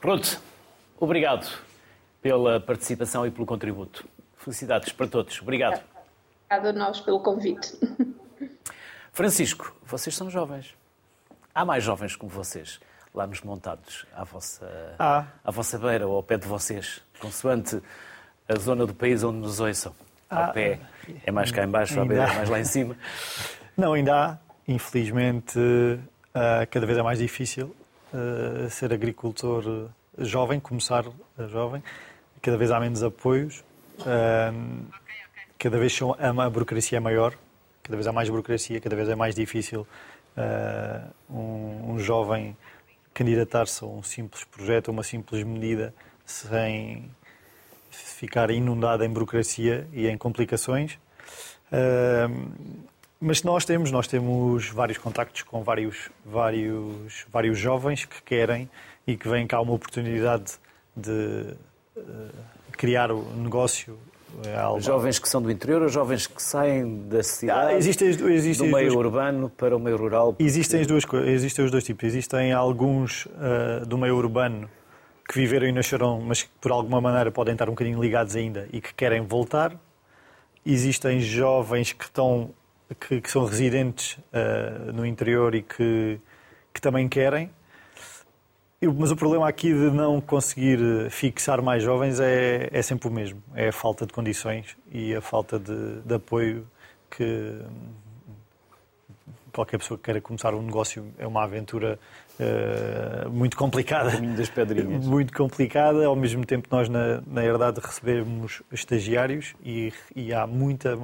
[0.03, 0.39] Ruth,
[0.99, 1.47] obrigado
[2.21, 4.09] pela participação e pelo contributo.
[4.37, 5.41] Felicidades para todos.
[5.43, 5.83] Obrigado.
[6.47, 7.79] Obrigada a nós pelo convite.
[9.13, 10.75] Francisco, vocês são jovens.
[11.55, 12.81] Há mais jovens como vocês
[13.15, 15.27] lá nos montados, à vossa, ah.
[15.45, 17.81] à vossa beira ou ao pé de vocês, consoante
[18.49, 19.95] a zona do país onde nos ouçam.
[20.31, 20.49] Ao ah.
[20.49, 20.81] pé
[21.27, 22.97] é mais cá embaixo, à beira é mais lá em cima.
[23.77, 24.39] Não, ainda há.
[24.67, 25.59] Infelizmente,
[26.35, 27.75] ah, cada vez é mais difícil
[28.13, 31.05] ah, ser agricultor jovem, começar
[31.49, 31.83] jovem.
[32.41, 33.63] Cada vez há menos apoios.
[35.59, 37.35] Cada vez a burocracia é maior
[37.83, 39.87] cada vez há mais burocracia, cada vez é mais difícil
[41.29, 42.57] um, jovem
[43.13, 45.95] candidatar-se a um simples projeto, a uma simples medida,
[46.25, 47.11] sem
[47.91, 50.95] ficar inundado em burocracia e em complicações.
[51.73, 52.51] Uh,
[53.21, 58.69] mas nós temos, nós temos vários contactos com vários, vários, vários jovens que querem
[59.07, 60.55] e que vêm cá uma oportunidade
[60.97, 61.55] de
[61.97, 62.31] uh,
[62.73, 63.99] criar o negócio
[64.45, 68.69] é jovens que são do interior ou jovens que saem da cidade, ah, existem, existem
[68.69, 69.05] do meio duas...
[69.07, 70.35] urbano para o meio rural?
[70.39, 72.05] Existem, as duas, existem os dois tipos.
[72.05, 74.69] Existem alguns uh, do meio urbano
[75.29, 78.69] que viveram e nasceram, mas que por alguma maneira podem estar um bocadinho ligados ainda
[78.73, 79.77] e que querem voltar.
[80.65, 82.51] Existem jovens que estão
[82.95, 86.21] que, que são residentes uh, no interior e que,
[86.73, 87.51] que também querem.
[88.99, 90.79] Mas o problema aqui de não conseguir
[91.11, 93.41] fixar mais jovens é, é sempre o mesmo.
[93.55, 96.67] É a falta de condições e a falta de, de apoio
[97.09, 97.61] que
[99.53, 101.99] qualquer pessoa que queira começar um negócio é uma aventura
[102.41, 104.09] uh, muito complicada.
[104.09, 105.07] O caminho das pedrinhas.
[105.07, 106.07] Muito complicada.
[106.07, 110.97] Ao mesmo tempo, nós, na, na herdade, recebemos estagiários e, e há muita,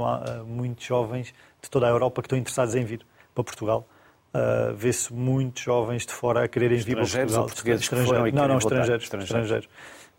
[0.44, 3.86] muitos jovens de toda a Europa que estão interessados em vir para Portugal.
[4.34, 7.46] Uh, Vê-se muitos jovens de fora a quererem vir para Portugal.
[7.46, 8.32] Portugueses estrangeiros?
[8.32, 9.44] Não, não, estrangeiros, estrangeiros.
[9.44, 9.68] estrangeiros.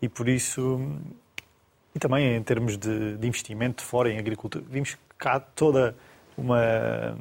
[0.02, 0.80] E por isso,
[1.94, 5.94] e também em termos de, de investimento de fora em agricultura, vimos cá toda
[6.36, 7.16] uma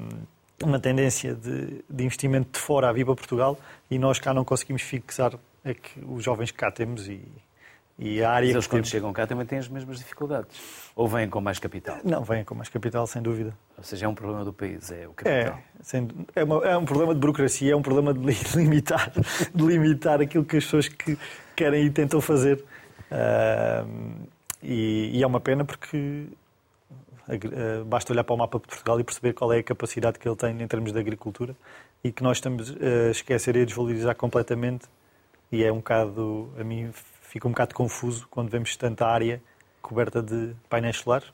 [0.62, 3.58] uma tendência de, de, investimento de fora a vir para Portugal
[3.90, 7.22] e nós cá não conseguimos fixar é que os jovens que cá temos e,
[8.00, 10.58] e a área Mas eles quando chegam cá também têm as mesmas dificuldades?
[10.96, 11.98] Ou vêm com mais capital?
[12.04, 13.54] Não, vêm com mais capital, sem dúvida.
[13.78, 15.58] Ou seja, é um problema do país, é o capital.
[15.58, 18.22] É, sem, é, uma, é um problema de burocracia, é um problema de
[18.56, 19.12] limitar,
[19.54, 21.18] de limitar aquilo que as pessoas que
[21.56, 22.64] querem e tentam fazer.
[23.12, 24.28] Uh,
[24.64, 26.28] e, e é uma pena porque
[27.30, 30.28] eh, basta olhar para o mapa de Portugal e perceber qual é a capacidade que
[30.28, 31.56] ele tem em termos de agricultura
[32.04, 34.88] e que nós estamos a esquecer e a desvalorizar completamente.
[35.52, 36.92] E é um bocado, a mim,
[37.30, 39.42] fica um bocado confuso quando vemos tanta área
[39.82, 41.32] coberta de painéis solares,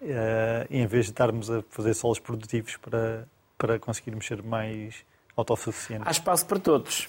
[0.00, 5.04] eh, em vez de estarmos a fazer solos produtivos para, para conseguirmos ser mais
[5.36, 6.08] autossuficientes.
[6.08, 7.08] Há espaço para todos.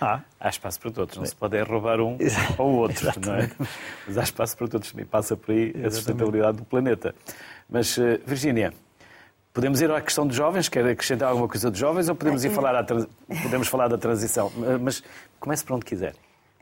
[0.00, 0.20] Ah.
[0.38, 2.18] Há espaço para todos, não se pode é roubar um
[2.58, 3.50] ou o outro, não é?
[4.06, 5.86] Mas há espaço para todos, também passa por aí Exatamente.
[5.86, 7.14] a sustentabilidade do planeta.
[7.68, 8.72] Mas, uh, Virgínia,
[9.52, 10.68] podemos ir à questão dos jovens?
[10.68, 14.52] Quer acrescentar alguma coisa dos jovens ou podemos, ir falar, podemos falar da transição?
[14.80, 15.02] Mas
[15.40, 16.14] comece por onde quiser.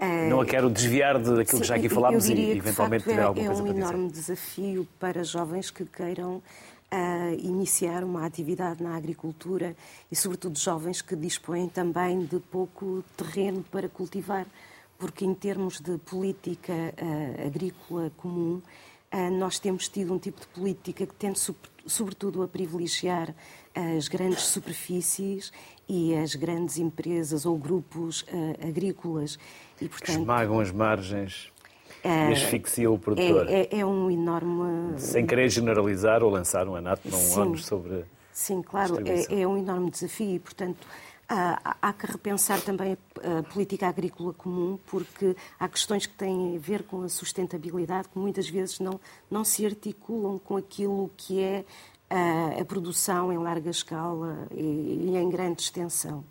[0.03, 0.29] É...
[0.29, 3.47] Não a quero desviar daquilo Sim, que já aqui falámos e eventualmente tiver é, alguma
[3.47, 3.83] coisa para dizer.
[3.83, 6.43] É um enorme desafio para jovens que queiram
[6.91, 9.77] a iniciar uma atividade na agricultura
[10.11, 14.45] e, sobretudo, jovens que dispõem também de pouco terreno para cultivar,
[14.99, 18.61] porque, em termos de política uh, agrícola comum,
[19.12, 21.38] uh, nós temos tido um tipo de política que tende,
[21.87, 23.33] sobretudo, a privilegiar
[23.97, 25.53] as grandes superfícies
[25.88, 29.38] e as grandes empresas ou grupos uh, agrícolas.
[29.81, 31.53] E, portanto, Esmagam as margens
[32.03, 33.49] é, e asfixia o produtor.
[33.49, 34.99] É, é, é, um enorme.
[34.99, 38.05] Sem querer generalizar ou lançar um anátema, um ano sobre.
[38.33, 40.87] Sim, claro, é, é, um enorme desafio e, portanto,
[41.29, 46.59] há, há, que repensar também a política agrícola comum, porque há questões que têm a
[46.59, 48.99] ver com a sustentabilidade que muitas vezes não,
[49.31, 51.64] não se articulam com aquilo que é
[52.12, 56.22] a, a produção em larga escala e, e em grande extensão.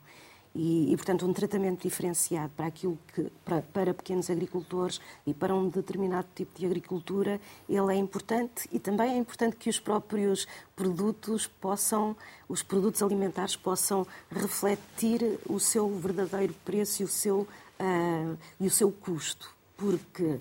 [0.53, 5.55] E, e, portanto, um tratamento diferenciado para aquilo que para, para, pequenos agricultores e para
[5.55, 7.39] um determinado tipo de agricultura,
[7.69, 12.17] ele é importante e também é importante que os próprios produtos possam,
[12.49, 18.71] os produtos alimentares possam refletir o seu verdadeiro preço e o seu, uh, e o
[18.71, 20.37] seu custo, porque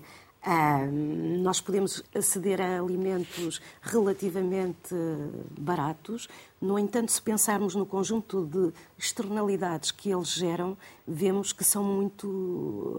[1.41, 4.95] nós podemos aceder a alimentos relativamente
[5.59, 6.27] baratos,
[6.61, 10.77] no entanto, se pensarmos no conjunto de externalidades que eles geram,
[11.07, 12.27] vemos que são muito,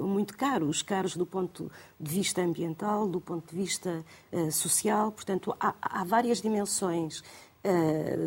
[0.02, 5.12] muito caros caros do ponto de vista ambiental, do ponto de vista uh, social.
[5.12, 7.22] Portanto, há, há várias dimensões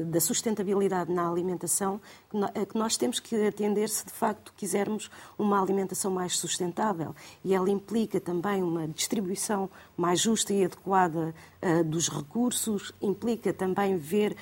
[0.08, 6.10] da sustentabilidade na alimentação que nós temos que atender se de facto quisermos uma alimentação
[6.10, 7.14] mais sustentável.
[7.44, 13.98] E ela implica também uma distribuição mais justa e adequada uh, dos recursos, implica também
[13.98, 14.36] ver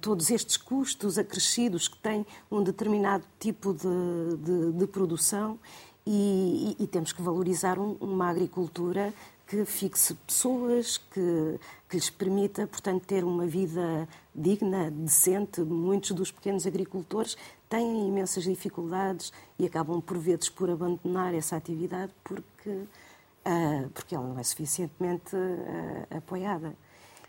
[0.00, 5.58] todos estes custos acrescidos que tem um determinado tipo de, de, de produção.
[6.06, 9.12] E, e, temos que valorizar um, uma agricultura
[9.46, 15.60] que fixe pessoas, que, que lhes permita, portanto, ter uma vida digna, decente.
[15.62, 17.36] Muitos dos pequenos agricultores
[17.68, 24.26] têm imensas dificuldades e acabam, por vezes, por abandonar essa atividade porque, uh, porque ela
[24.26, 26.74] não é suficientemente uh, apoiada.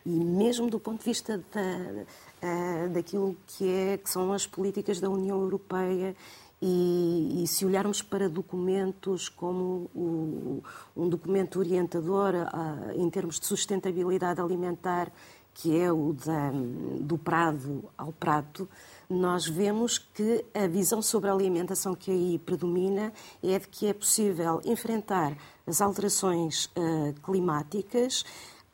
[0.05, 2.05] E mesmo do ponto de vista da,
[2.47, 6.15] uh, daquilo que, é, que são as políticas da União Europeia
[6.61, 10.61] e, e, se olharmos para documentos como o,
[10.95, 15.09] um documento orientador uh, em termos de sustentabilidade alimentar,
[15.53, 16.51] que é o da,
[16.99, 18.67] do prado ao prato,
[19.09, 23.11] nós vemos que a visão sobre a alimentação que aí predomina
[23.43, 28.23] é de que é possível enfrentar as alterações uh, climáticas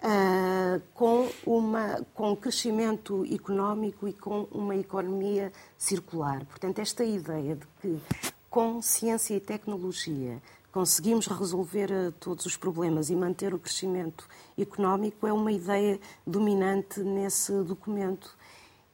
[0.02, 6.46] uh, com, uma, com crescimento económico e com uma economia circular.
[6.46, 8.02] Portanto, esta ideia de que
[8.50, 14.28] com ciência e tecnologia conseguimos resolver uh, todos os problemas e manter o crescimento
[14.58, 18.36] económico é uma ideia dominante nesse documento.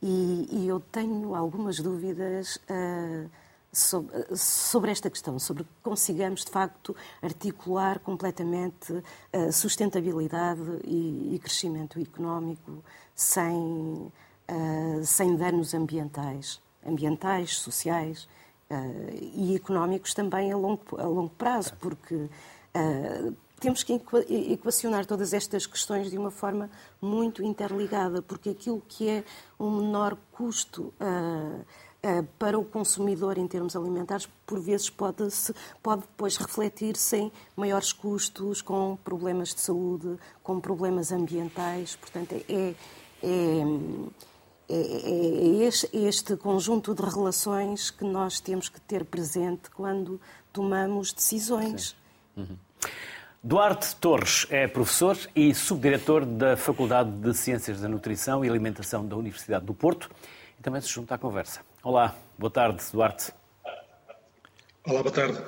[0.02, 3.30] E, e eu tenho algumas dúvidas uh,
[3.72, 11.40] sobre, sobre, esta questão, sobre que consigamos, de facto, articular completamente a sustentabilidade e, e
[11.40, 12.84] crescimento económico
[13.16, 18.28] sem, uh, sem danos ambientais, ambientais, sociais
[18.70, 25.34] uh, e económicos também a longo, a longo prazo, porque uh, temos que equacionar todas
[25.34, 29.24] estas questões de uma forma muito interligada, porque aquilo que é
[29.60, 30.92] um menor custo
[32.40, 37.94] para o consumidor em termos alimentares, por vezes pode, -se, pode depois refletir-se em maiores
[37.94, 41.96] custos, com problemas de saúde, com problemas ambientais.
[41.96, 42.76] Portanto, é, é,
[43.24, 44.76] é,
[45.94, 50.20] é este, conjunto de relações que nós temos que ter presente quando
[50.52, 51.96] tomamos decisões.
[52.36, 52.58] Uhum.
[53.44, 59.16] Duarte Torres é professor e subdiretor da Faculdade de Ciências da Nutrição e Alimentação da
[59.16, 60.10] Universidade do Porto
[60.60, 61.71] e também se junta à conversa.
[61.84, 63.32] Olá, boa tarde, Duarte.
[64.86, 65.42] Olá, boa tarde.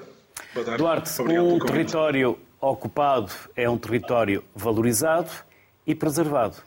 [0.54, 0.78] Boa tarde.
[0.78, 5.30] Duarte, um território ocupado é um território valorizado
[5.86, 6.58] e preservado.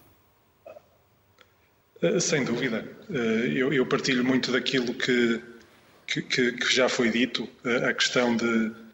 [2.02, 2.88] Eh, sem dúvida.
[3.10, 5.42] Eh, eu partilho muito daquilo que,
[6.06, 8.86] que, que já foi dito, eh, a questão de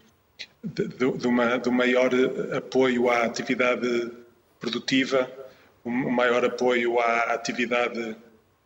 [0.63, 2.11] de, de, uma, de um maior
[2.57, 4.11] apoio à atividade
[4.61, 5.31] produtiva,
[5.85, 8.17] um maior apoio à atividade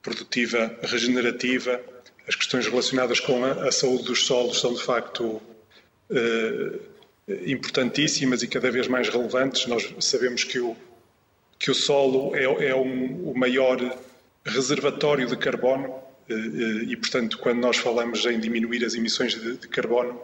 [0.02, 1.80] produtiva regenerativa.
[2.26, 5.40] As questões relacionadas com a, a saúde dos solos são, de facto,
[6.10, 6.78] eh,
[7.46, 9.66] importantíssimas e cada vez mais relevantes.
[9.66, 10.76] Nós sabemos que o,
[11.58, 13.78] que o solo é, é um, o maior
[14.44, 15.94] reservatório de carbono
[16.28, 20.20] eh, eh, e, portanto, quando nós falamos em diminuir as emissões de, de carbono,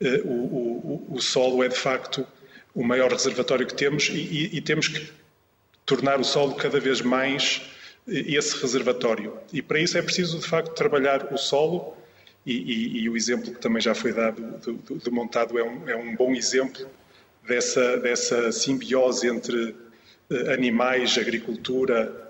[0.00, 2.26] eh, o, o, o, solo é de facto
[2.74, 5.10] o maior reservatório que temos e, e, e temos que
[5.84, 7.62] tornar o solo cada vez mais
[8.06, 9.36] esse reservatório.
[9.52, 11.96] E para isso é preciso, de facto, trabalhar o solo,
[12.44, 15.62] e, e, e o exemplo que também já foi dado do, do, do montado é
[15.62, 16.84] um, é um, bom exemplo
[17.46, 19.76] dessa, dessa simbiose entre
[20.28, 22.20] eh, animais, agricultura,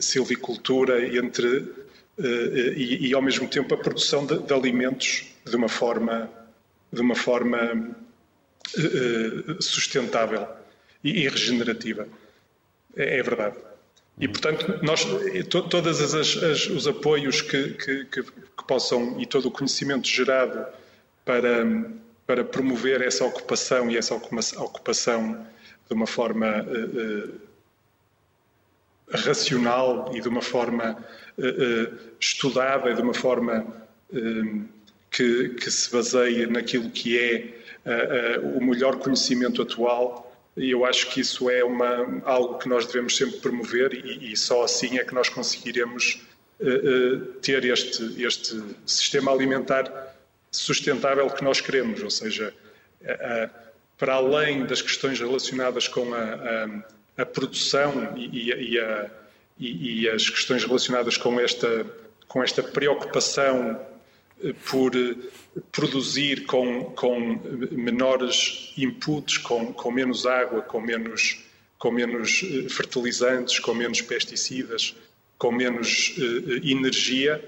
[0.00, 1.72] silvicultura, entre,
[2.18, 6.28] e, e, ao mesmo tempo a produção de, de alimentos de uma forma
[6.92, 7.96] de uma forma
[8.76, 10.46] uh, sustentável
[11.02, 12.08] e, e regenerativa.
[12.96, 13.56] É, é, verdade.
[14.18, 15.04] E, portanto, nós,
[15.48, 16.00] to, todos
[16.68, 20.66] os apoios que, que, que, que, possam e todo o conhecimento gerado
[21.24, 21.64] para,
[22.26, 25.46] para promover essa ocupação e essa ocupação
[25.88, 27.40] de uma forma uh, uh,
[29.12, 31.04] racional e de uma forma
[32.20, 33.66] estudada e de uma forma
[35.10, 40.29] que, se baseia naquilo que é uh, uh, o melhor conhecimento atual.
[40.60, 44.36] E eu acho que isso é uma, algo que nós devemos sempre promover e, e
[44.36, 46.20] só assim é que nós conseguiremos
[46.60, 50.14] uh, ter este, este sistema alimentar
[50.50, 52.52] sustentável que nós queremos, ou seja,
[53.96, 61.16] para além das questões relacionadas com a, a, produção e, e, e, as questões relacionadas
[61.16, 61.86] com esta,
[62.26, 63.80] com esta preocupação
[64.70, 65.14] por eh,
[65.72, 71.44] produzir com, com menores inputs, com, com menos água, com menos,
[71.78, 74.94] com menos eh, fertilizantes, com menos pesticidas,
[75.38, 77.42] com menos uh, energia.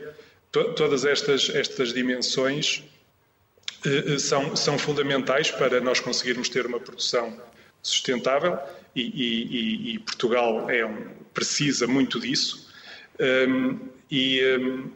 [0.51, 2.83] todas estas, estas dimensões
[4.19, 7.39] são, são fundamentais para nós conseguirmos ter uma produção
[7.83, 8.59] sustentável
[8.95, 12.71] e, e, e Portugal é um, precisa muito disso.
[13.21, 13.79] Um,
[14.11, 14.91] e, um,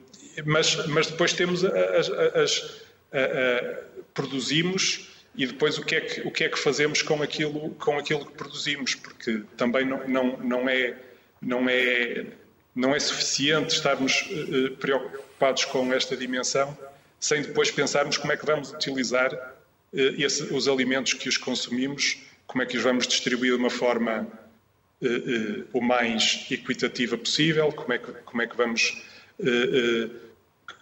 [0.45, 2.81] mas, mas depois temos as, as
[3.13, 7.23] a, a, produzimos e depois o que é que o que é que fazemos com
[7.23, 10.97] aquilo com aquilo que produzimos porque também não não, não é
[11.41, 12.27] não é
[12.75, 16.77] não é suficiente estarmos uh, preocupados com esta dimensão
[17.21, 22.19] sem depois pensarmos como é que vamos utilizar uh, esse, os alimentos que os consumimos
[22.47, 24.27] como é que os vamos distribuir de uma forma
[25.75, 29.03] o mais equitativa possível como é que como é que vamos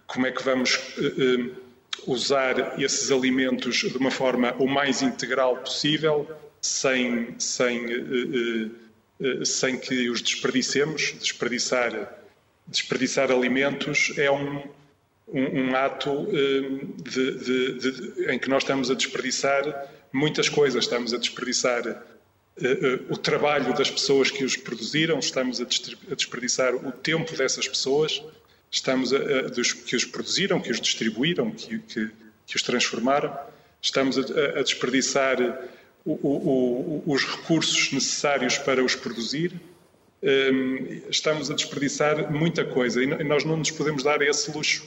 [0.06, 1.56] como é que vamos uh,
[2.06, 6.28] usar esses alimentos de uma forma o mais integral possível,
[6.60, 11.14] sem, sem, uh, sem que os desperdicemos.
[11.20, 12.18] Desperdiçar,
[12.66, 14.62] desperdiçar alimentos é um,
[15.28, 16.26] um, um ato
[17.02, 20.84] de, de, de, em que nós estamos a desperdiçar muitas coisas.
[20.84, 22.04] Estamos a desperdiçar
[23.10, 25.64] o trabalho das pessoas que os produziram, estamos a
[26.14, 28.22] desperdiçar o tempo dessas pessoas,
[28.74, 32.10] estamos a, a, dos que os produziram, que os distribuíram, que, que,
[32.44, 33.32] que os transformaram,
[33.80, 35.40] estamos a, a desperdiçar
[36.04, 39.52] o, o, os recursos necessários para os produzir,
[40.22, 44.84] um, estamos a desperdiçar muita coisa e nós não nos podemos dar esse luxo.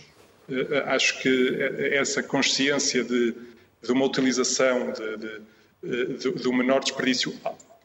[0.49, 1.57] Uh, acho que
[1.93, 3.35] essa consciência de,
[3.81, 7.33] de uma utilização, de, de, de, de um menor desperdício,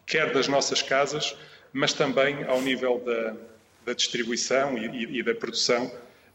[0.07, 1.37] quer das nossas casas,
[1.73, 3.37] mas também ao nível da,
[3.85, 5.91] da distribuição e, e, da produção,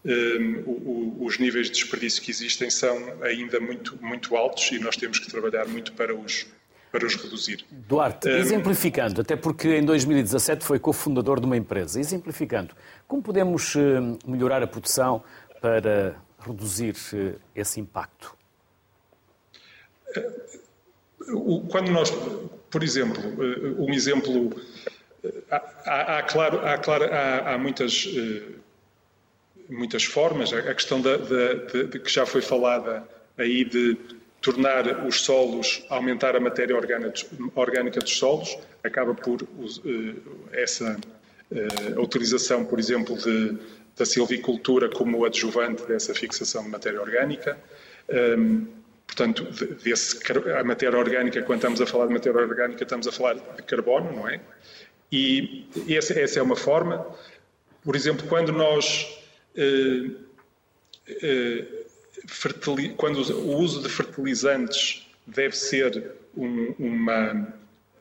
[0.06, 4.96] um, o, os níveis de desperdício que existem são ainda muito, muito altos e nós
[4.96, 6.46] temos que trabalhar muito para os,
[6.92, 7.66] para os reduzir.
[7.70, 12.76] Duarte, um, exemplificando, até porque em 2017 foi cofundador de uma empresa, exemplificando,
[13.08, 15.24] como podemos hum, melhorar a produção
[15.62, 18.36] para reduzir hum, esse impacto?
[21.70, 22.10] Quando nós,
[22.70, 24.56] por exemplo, hum, um exemplo,
[25.50, 28.08] há, há, claro, há, claro, há, há muitas
[29.70, 30.54] muitas formas.
[30.54, 33.04] A questão da, de, de, que já foi falada
[33.38, 33.98] aí de
[34.42, 40.98] tornar os solos, aumentar a matéria orgânica dos solos, acaba por uh, essa
[41.52, 43.58] uh, a utilização, por exemplo, de,
[43.96, 47.58] da silvicultura como adjuvante dessa fixação de matéria orgânica.
[48.10, 48.68] Ehm,
[49.08, 49.44] portanto,
[49.84, 50.20] desse,
[50.58, 54.12] a matéria orgânica, quando estamos a falar de matéria orgânica, estamos a falar de carbono,
[54.14, 54.40] não é?
[55.12, 57.06] E essa, essa é uma forma.
[57.84, 59.08] Por exemplo, quando nós
[59.56, 60.12] eh,
[61.24, 61.66] eh,
[62.98, 67.54] quando o uso de fertilizantes deve ser um, uma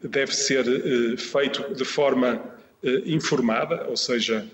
[0.02, 2.36] deve ser uh, feito de forma
[2.82, 4.46] uh, informada, ou seja,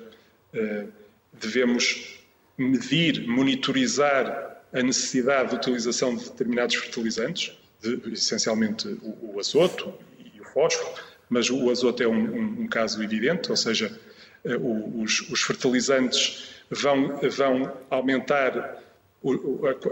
[0.54, 0.88] uh,
[1.32, 2.20] devemos
[2.56, 9.92] medir, monitorizar a necessidade de utilização de determinados fertilizantes, de, essencialmente o, o, azoto
[10.34, 10.94] e o fósforo,
[11.28, 13.98] mas o azoto é um, um, um caso evidente, ou seja,
[14.44, 18.82] os, os fertilizantes vão, vão aumentar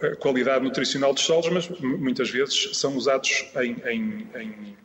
[0.02, 4.76] a qualidade nutricional dos solos, mas muitas vezes são usados em, em, em,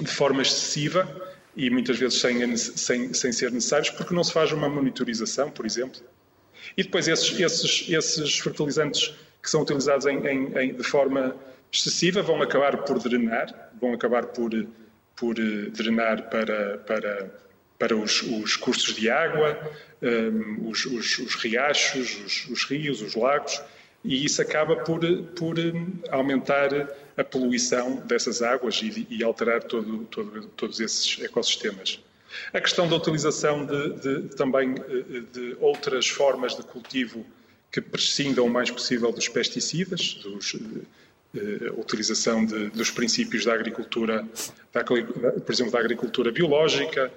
[0.00, 1.06] de forma excessiva
[1.54, 5.66] e muitas vezes sem, sem, sem, ser necessários, porque não se faz uma monitorização, por
[5.66, 6.00] exemplo.
[6.76, 11.36] E depois esses, esses, esses fertilizantes que são utilizados em, de forma
[11.70, 14.50] excessiva vão acabar por drenar, vão acabar por,
[15.18, 17.30] por eh, drenar para, para
[17.78, 19.56] para os, os custos de água,
[20.02, 23.62] um, os, os, os, riachos, os, rios, os lagos,
[24.04, 25.00] e isso acaba por,
[25.36, 26.70] por hum, aumentar
[27.16, 32.00] a poluição dessas águas e, e alterar todo, todo, todos esses ecossistemas.
[32.52, 37.24] A questão da utilização de, de, também eh, de outras formas de cultivo
[37.70, 40.84] que prescindam o mais possível dos pesticidas, dos, eh,
[41.76, 44.26] utilização de, dos princípios da agricultura,
[44.72, 47.12] da, por exemplo, da agricultura biológica,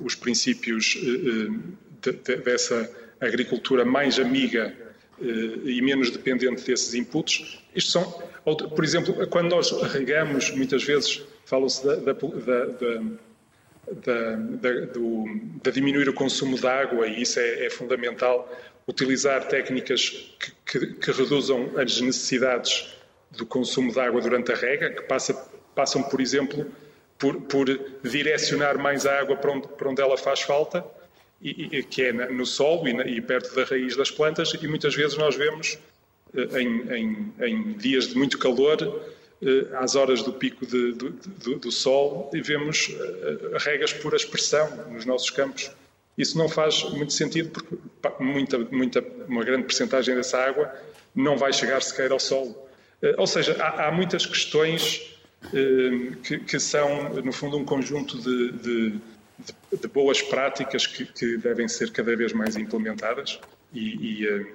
[0.00, 2.90] os princípios eh, eh, de, dessa
[3.20, 4.74] agricultura mais amiga
[5.20, 5.24] eh,
[5.64, 7.62] e menos dependente desses inputs.
[7.74, 8.04] Isto são,
[8.44, 12.12] por exemplo, quando nós regamos, muitas vezes fala-se da, da,
[13.92, 14.36] da,
[15.62, 18.50] da, diminuir o consumo de água e isso é, é fundamental.
[18.86, 20.08] Utilizar técnicas
[20.38, 22.88] que, que, que, reduzam as necessidades
[23.30, 25.34] do consumo de água durante a rega, que passa,
[25.74, 26.66] passam, por exemplo,
[27.18, 27.66] por, por
[28.02, 30.84] direcionar mais a água para onde, para onde ela faz falta,
[31.40, 34.68] e, e, que é no solo e, na, e, perto da raiz das plantas, e
[34.68, 35.78] muitas vezes nós vemos
[36.34, 39.02] eh, em, em, em dias de muito calor,
[39.42, 44.14] eh, às horas do pico de, do, do, do, sol, e vemos eh, regas por
[44.14, 45.70] aspersão nos nossos campos.
[46.18, 50.70] Isso não faz muito sentido porque muita, muita, uma grande percentagem dessa água
[51.14, 52.54] não vai chegar sequer ao solo.
[53.16, 55.10] Ou seja, há, há muitas questões
[55.54, 59.00] eh, que, que, são, no fundo, um conjunto de, de,
[59.80, 63.40] de boas práticas que, que, devem ser cada vez mais implementadas
[63.72, 64.46] e, e,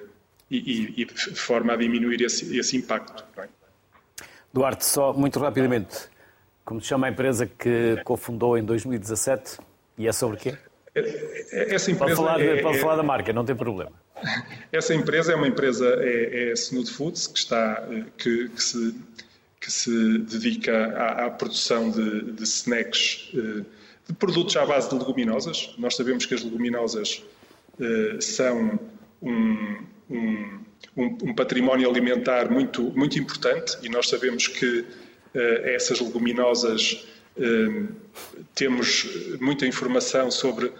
[0.52, 3.26] e, e de forma a diminuir esse, esse impacto.
[3.38, 3.48] É?
[4.54, 6.08] Duarte, só muito rapidamente,
[6.64, 9.58] como se chama a empresa que cofundou em 2017
[9.98, 10.58] e é sobre quê?
[11.52, 13.92] Essa empresa pode falar, é, pode falar da marca, não tem problema.
[14.72, 17.88] Essa empresa é uma empresa, é, é Snood Foods, que, está,
[18.18, 18.96] que, que se
[19.66, 23.66] que se dedica à, à produção de, de snacks, eh,
[24.08, 25.74] de produtos à base de leguminosas.
[25.80, 27.24] Nós sabemos que as leguminosas
[27.82, 28.80] eh, são
[29.24, 29.78] um,
[30.08, 30.60] um,
[30.96, 34.86] um, património alimentar muito, muito importante e nós sabemos que
[35.34, 37.08] eh, essas leguminosas
[38.54, 39.08] temos
[39.40, 40.72] muita informação sobre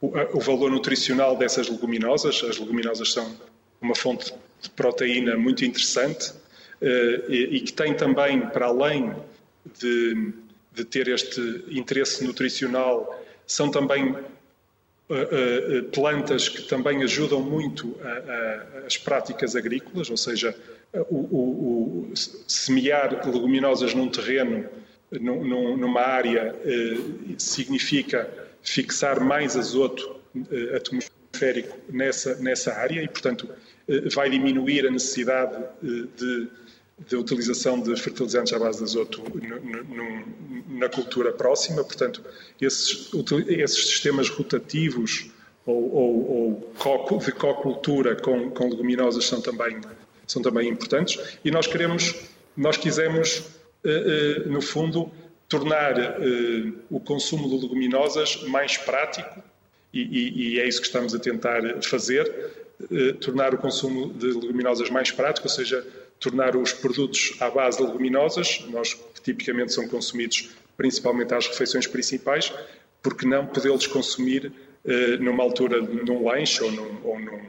[0.00, 2.42] o valor nutricional dessas leguminosas.
[2.44, 3.34] As leguminosas são
[3.80, 6.32] uma fonte de proteína muito interessante
[6.80, 9.14] eh, e que tem também, para além
[9.78, 10.32] de,
[10.72, 14.14] de ter este interesse nutricional, são também
[15.92, 17.96] plantas que também ajudam muito
[18.86, 20.54] as práticas agrícolas, ou seja,
[21.08, 24.68] o, o, o semear leguminosas num terreno,
[25.12, 26.54] num, numa área,
[27.38, 28.28] significa
[28.62, 30.16] fixar mais azoto
[30.74, 33.48] atmosférico nessa, nessa área e, portanto,
[34.12, 35.56] vai diminuir a necessidade
[36.16, 36.48] de
[37.06, 39.22] de utilização de fertilizantes à base de azoto
[40.68, 41.82] na cultura próxima.
[41.82, 42.22] Portanto,
[42.60, 43.10] esses,
[43.48, 45.30] esses sistemas rotativos
[45.64, 46.72] ou, ou,
[47.08, 49.80] ou de cocultura com, com, leguminosas são também,
[50.26, 51.38] são também importantes.
[51.44, 52.14] E nós queremos,
[52.56, 53.59] nós quisemos, eh, eh,
[54.46, 55.10] no fundo,
[55.48, 59.42] tornar eh, o consumo de leguminosas mais prático
[59.92, 62.24] e, é isso que estamos a tentar fazer,
[63.20, 65.84] tornar o consumo de leguminosas mais prático, ou seja,
[66.20, 71.86] tornar os produtos à base de leguminosas, nós que tipicamente são consumidos principalmente às refeições
[71.86, 72.52] principais,
[73.02, 74.52] porque não podê-los consumir
[74.84, 77.42] eh, numa altura, num lanche ou, num, ou, num,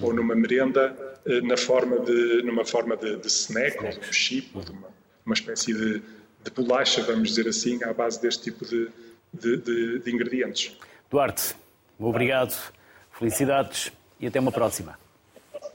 [0.00, 4.12] ou numa merenda, eh, na forma de, numa forma de, de snack ou de um
[4.12, 4.88] chip ou de uma,
[5.26, 6.02] uma espécie de,
[6.44, 8.88] de bolacha, vamos dizer assim, à base deste tipo de,
[9.34, 10.74] de, de ingredientes.
[11.10, 11.54] Duarte,
[11.98, 12.56] obrigado,
[13.18, 14.98] felicidades e até uma próxima.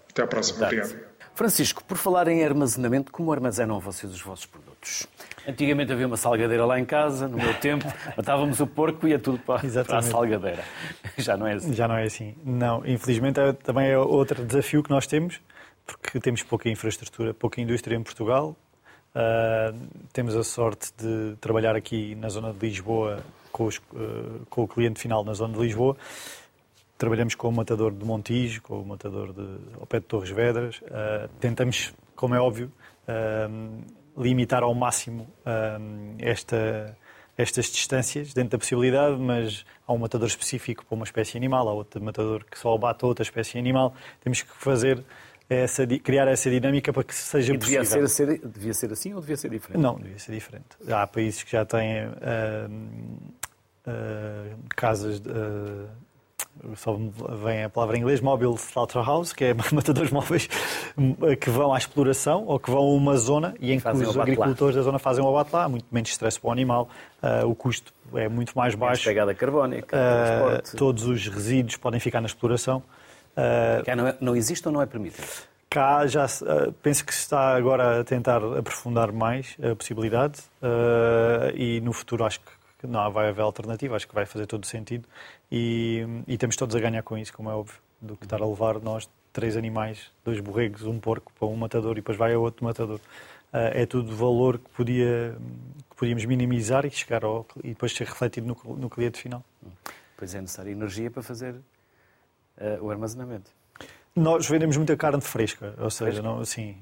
[0.10, 1.12] Até à próxima, obrigado.
[1.34, 5.08] Francisco, por falar em armazenamento, como armazenam vocês os vossos produtos?
[5.47, 7.86] Antigamente havia uma salgadeira lá em casa, no meu tempo,
[8.16, 10.64] matávamos o porco e ia tudo para, para, a salgadeira.
[11.18, 11.74] Já não é assim.
[11.74, 12.36] Já não é assim.
[12.45, 15.39] Não, infelizmente é, também é outro desafio que nós temos,
[15.86, 18.56] porque temos pouca infraestrutura, pouca indústria em Portugal.
[19.14, 19.78] Uh,
[20.14, 24.68] temos a sorte de trabalhar aqui na zona de Lisboa com, os, uh, com o
[24.68, 25.97] cliente final na zona de Lisboa
[26.97, 30.80] trabalhamos com o matador de Montijo, com o matador de, ao pé de Torres Vedras.
[30.82, 32.72] Uh, tentamos, como é óbvio,
[34.16, 35.28] limitar ao máximo
[36.20, 36.95] esta,
[37.36, 41.74] estas distâncias dentro da possibilidade, mas há um matador específico para uma espécie animal, há
[41.74, 43.95] outro matador que só bate outra espécie animal.
[44.24, 45.03] Temos que fazer
[45.56, 48.08] essa, criar essa dinâmica para que seja e devia possível.
[48.08, 49.82] Ser, devia ser assim ou devia ser diferente?
[49.82, 50.66] Não, devia ser diferente.
[50.89, 52.10] Há países que já têm
[54.76, 55.30] casas de,
[56.76, 56.97] só
[57.43, 60.47] vem a palavra em inglês, mobile slaughterhouse, que é matadores móveis
[61.39, 64.76] que vão à exploração ou que vão a uma zona e em que os agricultores
[64.76, 64.82] lá.
[64.82, 66.89] da zona fazem o abate lá, há muito menos stress para o animal,
[67.24, 69.04] uh, o custo é muito mais baixo.
[69.04, 72.84] pegada carbónica, uh, todos os resíduos podem ficar na exploração.
[73.86, 75.26] Cá não, é, não existe ou não é permitido?
[75.70, 81.56] Cá já uh, penso que se está agora a tentar aprofundar mais a possibilidade uh,
[81.56, 84.68] e no futuro acho que não vai haver alternativa, acho que vai fazer todo o
[84.68, 85.08] sentido
[85.50, 88.46] e, e temos todos a ganhar com isso, como é óbvio, do que estar a
[88.46, 92.40] levar nós três animais, dois borregos, um porco para um matador e depois vai a
[92.40, 93.00] outro matador.
[93.54, 95.36] Uh, é tudo valor que, podia,
[95.90, 99.44] que podíamos minimizar e chegar ao, e depois ser refletido no, no cliente final.
[100.18, 101.56] Pois é necessária energia para fazer
[102.82, 103.51] o armazenamento.
[104.14, 106.76] Nós vendemos muita carne fresca, ou seja, não, assim,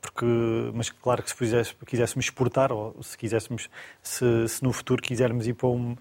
[0.00, 0.26] porque,
[0.74, 3.70] mas claro que se fizesse, quiséssemos exportar, ou se quiséssemos,
[4.02, 5.96] se, se, no futuro quisermos ir para um.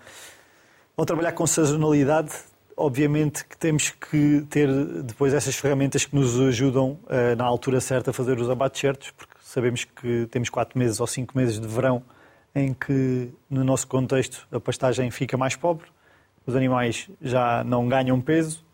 [0.97, 2.31] Ou trabalhar com sazonalidade,
[2.75, 4.67] obviamente que temos que ter
[5.03, 9.11] depois essas ferramentas que nos ajudam uh, na altura certa a fazer os abates certos,
[9.11, 12.03] porque sabemos que temos quatro meses ou cinco meses de verão
[12.55, 15.85] em que, no nosso contexto, a pastagem fica mais pobre,
[16.45, 18.65] os animais já não ganham peso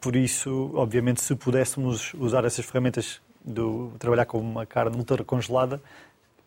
[0.00, 5.80] por isso, obviamente, se pudéssemos usar essas ferramentas do trabalhar com uma carne ultra congelada,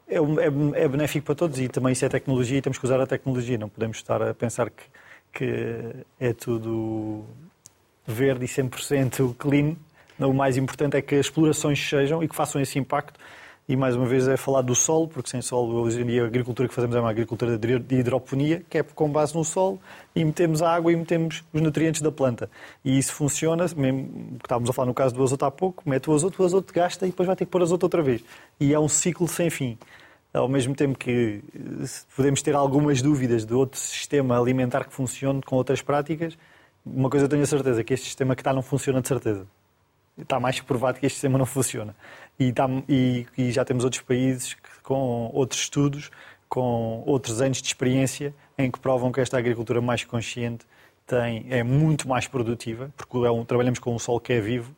[0.07, 2.99] é, é, é, benéfico para todos e também isso é tecnologia e temos que usar
[2.99, 3.57] a tecnologia.
[3.57, 4.84] Não podemos estar a pensar que,
[5.32, 7.26] que é tudo
[8.05, 9.76] verde e 100% clean.
[10.20, 13.20] O mais importante é que as explorações sejam e que façam esse impacto
[13.68, 16.28] e mais uma vez é falar do solo, porque sem solo hoje em dia a
[16.28, 19.80] agricultura que fazemos é uma agricultura de hidroponia, que é com base no solo,
[20.14, 22.49] e metemos a água e metemos os nutrientes da planta.
[22.84, 26.14] E isso funciona, mesmo estávamos a falar no caso do azoto há pouco, mete o
[26.14, 28.22] azoto, o azoto gasta e depois vai ter que pôr azoto outra vez.
[28.59, 29.78] E é um ciclo sem fim.
[30.34, 31.41] Ao mesmo tempo que
[32.16, 36.38] podemos ter algumas dúvidas de outro sistema alimentar que funcione com outras práticas,
[36.86, 39.47] uma coisa eu tenho a certeza, que este sistema que está não funciona de certeza.
[40.18, 41.95] Está mais provado que este sistema não funciona.
[42.39, 46.11] E, está, e, e já temos outros países que, com outros estudos,
[46.47, 50.66] com outros anos de experiência, em que provam que esta agricultura mais consciente
[51.05, 54.74] tem, é muito mais produtiva, porque é um, trabalhamos com um solo que é vivo,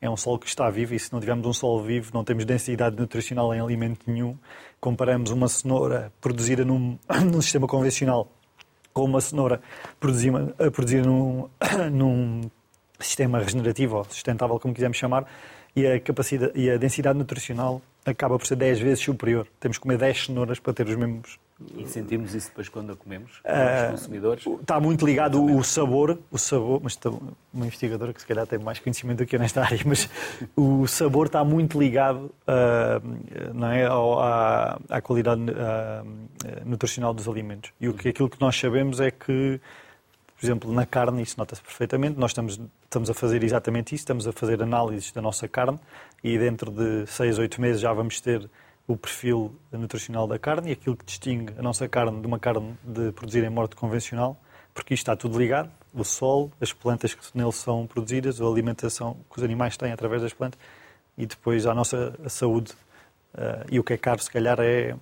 [0.00, 2.44] é um solo que está vivo, e se não tivermos um solo vivo, não temos
[2.44, 4.38] densidade nutricional em alimento nenhum.
[4.80, 6.98] Comparamos uma cenoura produzida num,
[7.30, 8.30] num sistema convencional
[8.92, 9.60] com uma cenoura
[10.00, 11.48] produzida, produzida num,
[11.92, 12.40] num
[12.98, 15.26] sistema regenerativo ou sustentável, como quisermos chamar,
[15.74, 19.46] e a, capacidade, e a densidade nutricional acaba por ser 10 vezes superior.
[19.60, 21.38] Temos que comer 10 cenouras para ter os mesmos
[21.76, 24.46] E sentimos isso depois quando a comemos, os consumidores?
[24.60, 26.98] Está muito ligado o sabor, o sabor, mas
[27.52, 30.08] uma investigadora que se calhar tem mais conhecimento do que eu nesta área, mas
[30.56, 37.72] o sabor está muito ligado uh, não é, à, à qualidade uh, nutricional dos alimentos.
[37.80, 39.60] E o que, aquilo que nós sabemos é que,
[40.38, 44.28] por exemplo, na carne, isso nota-se perfeitamente, nós estamos, estamos a fazer exatamente isso, estamos
[44.28, 45.80] a fazer análises da nossa carne
[46.22, 48.48] e dentro de seis, oito meses já vamos ter
[48.86, 52.78] o perfil nutricional da carne e aquilo que distingue a nossa carne de uma carne
[52.84, 54.40] de produzida em morte convencional,
[54.72, 59.16] porque isto está tudo ligado, o sol, as plantas que nele são produzidas, a alimentação
[59.28, 60.60] que os animais têm através das plantas
[61.16, 62.72] e depois a nossa a saúde.
[63.34, 64.96] Uh, e o que é caro, se calhar, é,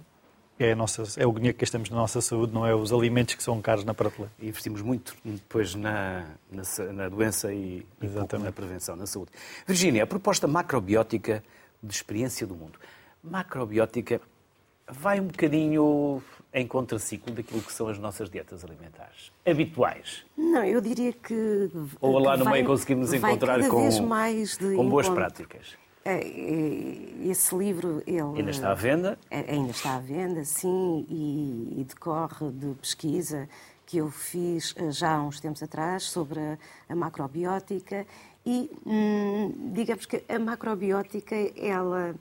[0.58, 3.34] é, a nossa, é o dinheiro que gastamos na nossa saúde, não é os alimentos
[3.34, 4.32] que são caros na prateleira.
[4.40, 9.30] Investimos muito depois na, na, na doença e, e na prevenção, na saúde.
[9.66, 11.42] Virgínia, a proposta macrobiótica
[11.82, 12.78] de experiência do mundo
[13.26, 14.20] macrobiótica
[14.88, 16.22] vai um bocadinho
[16.54, 20.24] em contraciclo daquilo que são as nossas dietas alimentares habituais.
[20.36, 21.70] Não, eu diria que.
[22.00, 23.88] Ou lá no vai, meio conseguimos encontrar com,
[24.76, 25.76] com boas práticas.
[26.08, 26.20] É,
[27.28, 29.18] esse livro ele ainda está à venda?
[29.28, 33.48] É, ainda está à venda sim e, e decorre de pesquisa
[33.84, 38.06] que eu fiz eh, já há uns tempos atrás sobre a, a macrobiótica.
[38.44, 42.14] E hum, digamos que a macrobiótica ela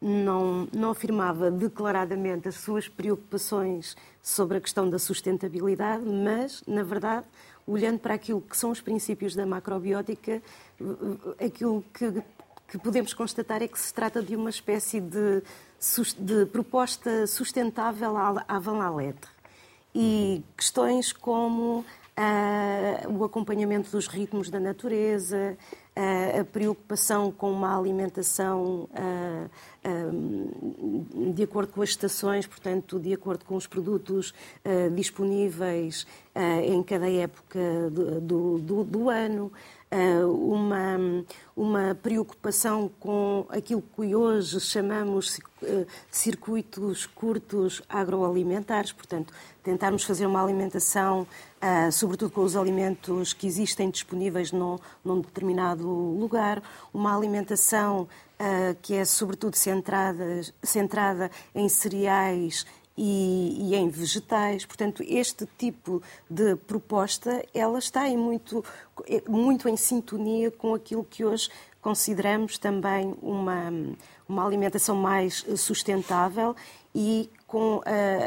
[0.00, 7.26] não, não afirmava declaradamente as suas preocupações sobre a questão da sustentabilidade, mas, na verdade,
[7.66, 10.42] olhando para aquilo que são os princípios da macrobiótica,
[11.38, 12.22] aquilo que,
[12.70, 15.42] que podemos constatar é que se trata de uma espécie de,
[16.18, 18.78] de proposta sustentável à, Van
[19.92, 21.84] E questões como uh,
[23.12, 25.58] o acompanhamento dos ritmos da natureza,
[25.96, 29.50] uh, a preocupação com uma alimentação uh,
[31.34, 34.34] de acordo com as estações, portanto, de acordo com os produtos
[34.94, 36.06] disponíveis
[36.64, 37.58] em cada época
[38.20, 39.50] do, do, do ano,
[40.26, 41.24] uma,
[41.56, 45.40] uma preocupação com aquilo que hoje chamamos
[46.10, 49.32] circuitos curtos agroalimentares, portanto,
[49.62, 51.26] tentarmos fazer uma alimentação,
[51.92, 56.62] sobretudo com os alimentos que existem disponíveis num, num determinado lugar,
[56.94, 58.08] uma alimentação
[58.80, 62.64] que é sobretudo centrada, centrada em cereais
[63.02, 64.66] e, e, em vegetais.
[64.66, 68.62] Portanto, este tipo de proposta ela está em muito,
[69.26, 71.48] muito em sintonia com aquilo que hoje
[71.80, 73.72] consideramos também uma,
[74.28, 76.54] uma alimentação mais sustentável
[76.94, 77.82] e com uh,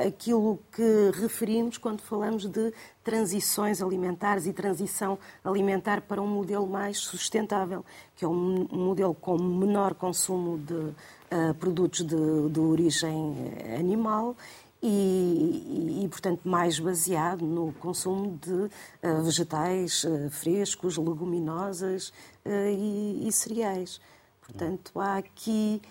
[0.06, 6.98] aquilo que referimos quando falamos de transições alimentares e transição alimentar para um modelo mais
[6.98, 7.86] sustentável,
[8.18, 14.36] que é um, modelo com menor consumo de uh, produtos de, de, origem animal
[14.82, 22.12] e, e, portanto, mais baseado no consumo de uh, vegetais frescos, leguminosas
[22.46, 24.02] e, e cereais.
[24.42, 25.82] Portanto, há aqui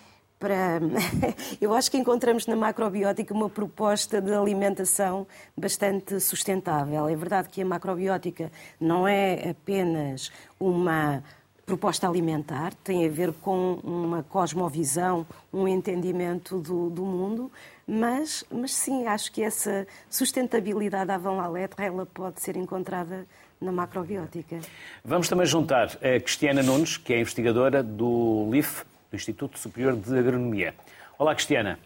[0.43, 0.81] para.
[1.61, 5.25] Eu acho que encontramos na macrobiótica uma proposta de alimentação
[5.55, 7.07] bastante sustentável.
[7.07, 10.29] É verdade que a macrobiótica não é apenas
[10.59, 11.23] uma
[11.65, 17.49] proposta alimentar, tem a ver com uma cosmovisão, um entendimento do, do mundo,
[17.87, 23.25] mas, mas sim, acho que essa sustentabilidade à van la lettre, ela pode ser encontrada
[23.61, 24.59] na macrobiótica.
[25.05, 28.83] Vamos também juntar a Cristiana Nunes, que é investigadora do LIF,
[29.13, 30.73] do Instituto Superior de Agronomia.
[31.19, 31.77] Olá, Cristiana.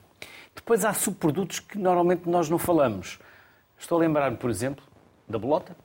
[0.55, 3.19] Depois há subprodutos que normalmente nós não falamos.
[3.78, 4.82] Estou a lembrar-me, por exemplo,
[5.28, 5.75] da bolota.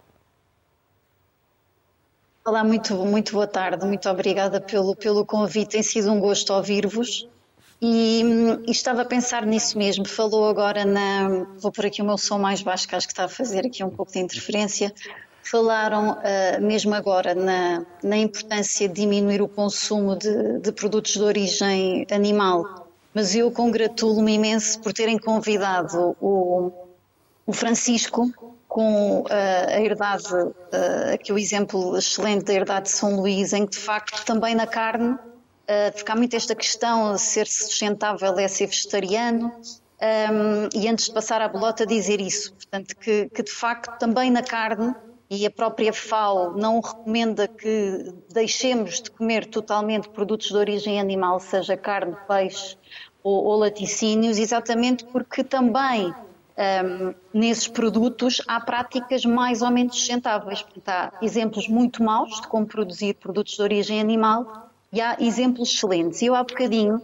[2.45, 5.73] Olá, muito, muito boa tarde, muito obrigada pelo, pelo convite.
[5.73, 7.29] Tem sido um gosto ouvir-vos.
[7.81, 8.23] E,
[8.65, 10.07] e, estava a pensar nisso mesmo.
[10.07, 11.45] Falou agora na.
[11.59, 13.83] Vou por aqui o meu som mais baixo, que acho que está a fazer aqui
[13.83, 14.95] um pouco de interferência
[15.43, 21.23] falaram uh, mesmo agora na, na, importância de diminuir o consumo de, de produtos de
[21.23, 26.73] origem animal, mas eu congratulo-me imenso por terem convidado o,
[27.47, 28.33] o Francisco
[28.69, 33.67] com uh, a herdade, uh, aqui o exemplo excelente da herdade de São Luís, em
[33.67, 38.49] que de facto também na carne, uh, porque há muito esta questão ser sustentável é
[38.49, 39.53] ser vegetariano,
[40.03, 44.31] um, e antes de passar à bolota dizer isso, portanto que, que de facto também
[44.31, 44.95] na carne
[45.35, 51.41] e a própria FAO não recomenda que deixemos de comer totalmente produtos de origem animal,
[51.41, 52.77] seja carne, peixe
[53.25, 60.67] ou, ou laticínios, exatamente porque também um, nesses produtos há práticas mais ou menos sustentáveis.
[60.87, 66.21] Há exemplos muito maus de como produzir produtos de origem animal e há exemplos excelentes.
[66.21, 67.01] Eu há bocadinho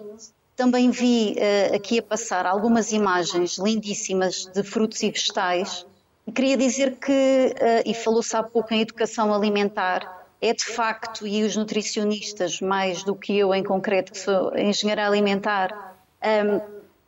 [0.55, 5.87] Também vi uh, aqui a passar algumas imagens lindíssimas de frutos e vegetais.
[6.35, 11.43] Queria dizer que, uh, e falou-se há pouco em educação alimentar, é de facto, e
[11.43, 16.61] os nutricionistas, mais do que eu em concreto, que sou engenheira alimentar, um,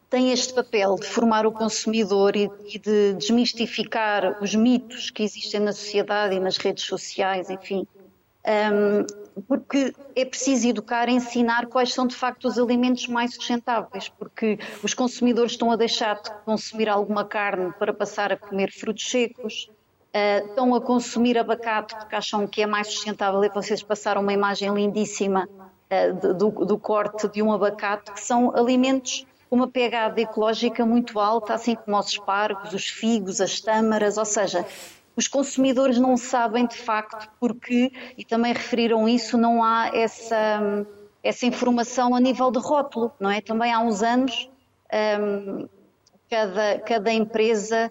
[0.08, 5.60] têm este papel de formar o consumidor e, e, de desmistificar os mitos que existem
[5.60, 7.86] na sociedade e nas redes sociais, enfim.
[8.44, 14.58] Um, porque é preciso educar ensinar quais são de facto os alimentos mais sustentáveis, porque
[14.82, 19.70] os consumidores estão a deixar de consumir alguma carne para passar a comer frutos secos,
[20.14, 24.32] uh, estão a consumir abacate porque acham que é mais sustentável e vocês passaram uma
[24.32, 30.20] imagem lindíssima uh, do, do corte de um abacate, que são alimentos com uma pegada
[30.20, 34.64] ecológica muito alta, assim como os espargos, os figos, as tâmaras, ou seja,
[35.16, 40.86] os consumidores não sabem de facto porque, e também referiram isso, não há essa,
[41.22, 43.40] essa informação a nível de rótulo, não é?
[43.40, 44.48] Também há uns anos
[45.20, 45.68] um,
[46.30, 47.90] cada, cada empresa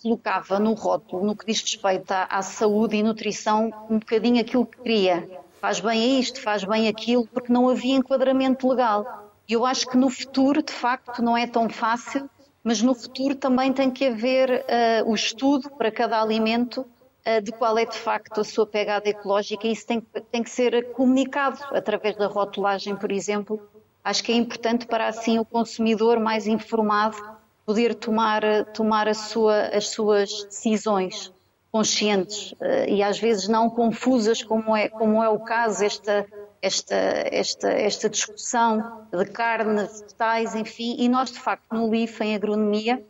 [0.00, 4.64] colocava no rótulo, no que diz respeito à, à saúde e nutrição, um bocadinho aquilo
[4.64, 5.28] que queria.
[5.60, 9.28] Faz bem a isto, faz bem aquilo, porque não havia enquadramento legal.
[9.46, 12.30] E eu acho que no futuro, de facto, não é tão fácil
[12.62, 14.64] mas no futuro também tem que haver
[15.04, 16.80] uh, o estudo para cada alimento
[17.26, 20.00] uh, de qual é de facto a sua pegada ecológica e isso tem,
[20.30, 23.60] tem que ser comunicado através da rotulagem, por exemplo.
[24.04, 27.16] Acho que é importante para assim o consumidor mais informado
[27.64, 28.42] poder tomar,
[28.72, 31.32] tomar sua, as suas decisões
[31.70, 36.26] conscientes uh, e às vezes não confusas, como é, como é o caso, esta
[36.62, 42.34] esta, esta, esta discussão de carne, vegetais, enfim, e nós, de facto, no LIF, em
[42.34, 43.02] agronomia,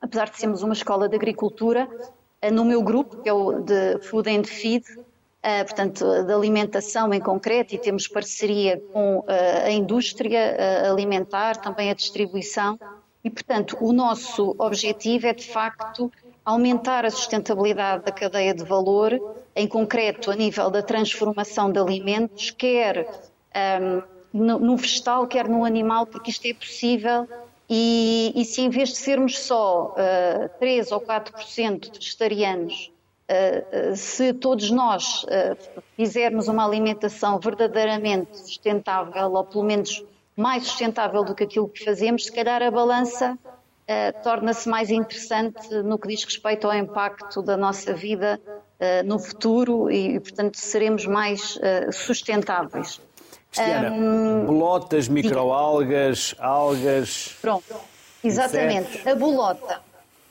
[0.00, 1.88] apesar de sermos uma escola de agricultura,
[2.40, 7.12] eh, no meu grupo, que é o de Food and Feed, uh, portanto, de alimentação
[7.12, 9.24] em concreto, e temos parceria com uh,
[9.64, 12.78] a indústria alimentar, também a distribuição,
[13.22, 16.12] e, portanto, o nosso objetivo é, de facto,
[16.44, 19.18] aumentar a sustentabilidade da cadeia de valor,
[19.56, 23.08] em concreto a nível da transformação de alimentos, quer
[24.32, 27.28] um, no, vegetal, quer no animal, porque isto é possível.
[27.70, 32.92] E, e se em vez de sermos só uh, 3 ou 4% de vegetarianos,
[33.30, 40.04] uh, se todos nós uh, fizermos uma alimentação verdadeiramente sustentável, ou pelo menos
[40.36, 43.38] mais sustentável do que aquilo que fazemos, se calhar a balança
[43.88, 49.18] uh, torna-se mais interessante no que diz respeito ao impacto da nossa vida uh, no
[49.18, 53.00] futuro e, portanto, seremos mais uh, sustentáveis.
[53.50, 57.36] Cristiana, um, bolotas, microalgas, algas.
[57.40, 57.74] Pronto,
[58.22, 58.88] exatamente.
[58.88, 59.06] Insetos.
[59.06, 59.80] A bolota.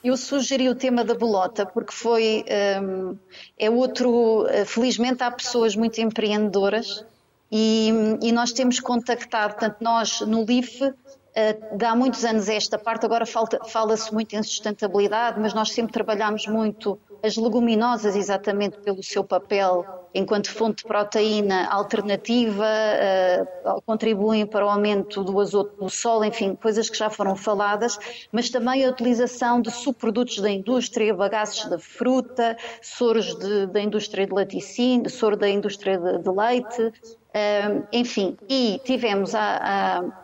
[0.02, 2.44] Eu sugeri o tema da bolota porque foi.
[2.82, 3.16] Um,
[3.58, 4.44] é outro.
[4.66, 7.02] Felizmente há pessoas muito empreendedoras
[7.50, 7.90] e,
[8.20, 11.23] e nós temos contactado, tanto nós no LIF Uh,
[11.76, 16.46] de há muitos anos esta parte, agora fala-se muito em sustentabilidade, mas nós sempre trabalhamos
[16.46, 24.64] muito as leguminosas exatamente pelo seu papel enquanto fonte de proteína alternativa, uh, contribuem para
[24.64, 27.98] o aumento do azoto do solo, enfim, coisas que já foram faladas,
[28.30, 34.24] mas também a utilização de subprodutos da indústria, bagaços da fruta, soros de, da indústria
[34.24, 39.56] de laticínio, soro da indústria de, de leite, uh, enfim, e tivemos a,
[40.00, 40.23] a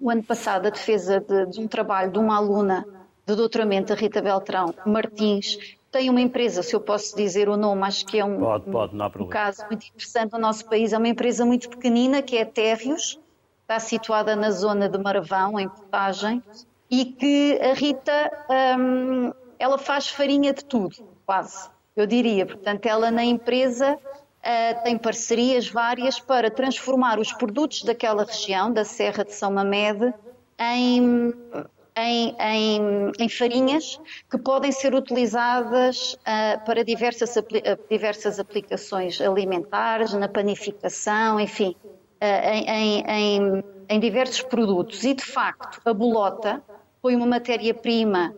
[0.00, 2.86] o ano passado a defesa de, de, um trabalho de uma aluna
[3.26, 7.82] de doutoramento, a Rita Beltrão Martins, tem uma empresa, se eu posso dizer o nome,
[7.84, 11.08] acho que é um, pode, pode, um caso muito interessante no nosso país, é uma
[11.08, 13.18] empresa muito pequenina, que é Térreos,
[13.62, 16.42] está situada na zona de Maravão, em Portagem,
[16.90, 18.30] e que a Rita,
[18.78, 20.96] hum, ela faz farinha de tudo,
[21.26, 22.46] quase, eu diria.
[22.46, 23.98] Portanto, ela na empresa
[24.48, 30.14] Uh, tem parcerias várias para transformar os produtos daquela região, da Serra de São Mamede,
[30.58, 31.34] em,
[31.94, 37.34] em, em, em farinhas que podem ser utilizadas uh, para diversas,
[37.90, 45.04] diversas aplicações alimentares, na panificação, enfim, uh, em, em, diversos produtos.
[45.04, 46.62] E, de facto, a bolota
[47.02, 48.34] foi uma matéria-prima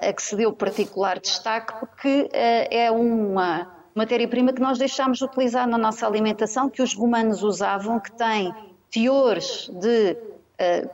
[0.00, 5.66] a que se deu particular destaque porque é uma matéria-prima que nós deixámos de utilizar
[5.68, 8.54] na nossa alimentação, que os romanos usavam, que tem
[8.90, 10.16] teores de,
[10.58, 10.88] eh,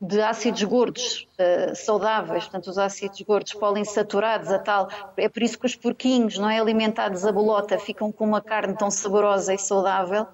[0.00, 4.88] de ácidos gordos eh, saudáveis, portanto, os ácidos gordos poliinsaturados, a tal.
[5.16, 8.76] É por isso que os porquinhos, não é alimentados a bolota, ficam com uma carne
[8.76, 10.26] tão saborosa e saudável.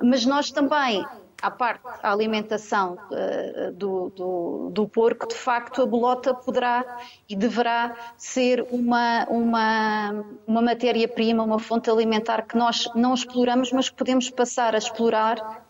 [0.00, 1.04] Mas nós também
[1.40, 7.36] à parte a alimentação uh, do, do, do, porco, de facto a bolota poderá e
[7.36, 13.96] deverá ser uma, uma, uma matéria-prima, uma fonte alimentar que nós não exploramos, mas que
[13.96, 15.64] podemos passar a explorar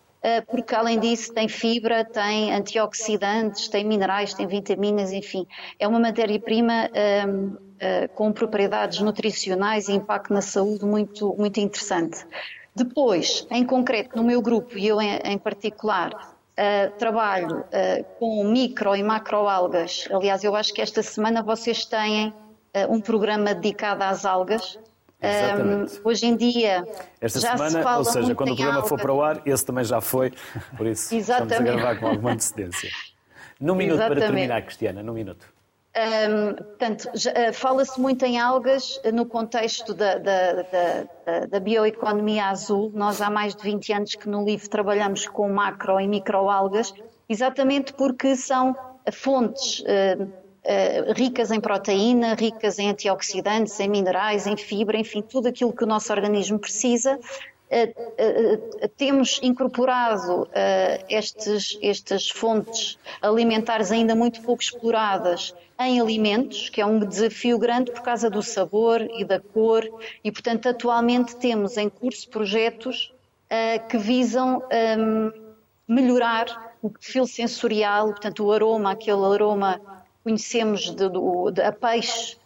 [0.47, 5.47] porque além disso tem fibra, tem antioxidantes, tem minerais, tem vitaminas, enfim,
[5.79, 6.89] é uma matéria-prima
[8.15, 12.25] com propriedades nutricionais e impacto na saúde muito, muito interessante.
[12.77, 18.43] Depois, em concreto, no meu grupo, e eu em, em particular, uh, trabalho uh, com
[18.43, 20.07] micro e macroalgas.
[20.11, 24.77] Aliás, eu acho que esta semana vocês têm uh, um programa dedicado às algas.
[25.19, 25.99] Exatamente.
[25.99, 26.87] Um, hoje em dia.
[27.19, 29.65] Esta já semana, se fala ou seja, quando o programa for para o ar, esse
[29.65, 30.31] também já foi,
[30.77, 31.53] por isso Exatamente.
[31.53, 32.91] estamos a gravar com alguma antecedência.
[33.59, 34.19] Num minuto Exatamente.
[34.19, 35.56] para terminar, Cristiana, num minuto.
[35.97, 42.45] Um, portanto, uh, fala-se muito em algas uh, no contexto da, da, da, da, bioeconomia
[42.45, 42.91] azul.
[42.93, 46.93] Nós há mais de 20 anos que no LIVRE trabalhamos com macro e microalgas,
[47.27, 48.75] exatamente porque são
[49.11, 55.73] fontes uh, ricas em proteína, ricas em antioxidantes, em minerais, em fibra, enfim, tudo aquilo
[55.73, 57.56] que o nosso organismo precisa Uh, uh,
[58.95, 60.47] temos incorporado
[61.09, 67.91] estes, estas fontes alimentares ainda muito pouco exploradas em alimentos, que é um desafio grande
[67.91, 69.87] por causa do sabor e da cor,
[70.23, 73.13] e portanto atualmente temos em curso projetos
[73.89, 74.63] que visam
[74.97, 75.31] um,
[75.87, 81.09] melhorar o perfil sensorial, portanto o aroma, aquele aroma que conhecemos de,
[81.53, 82.37] de, a peixe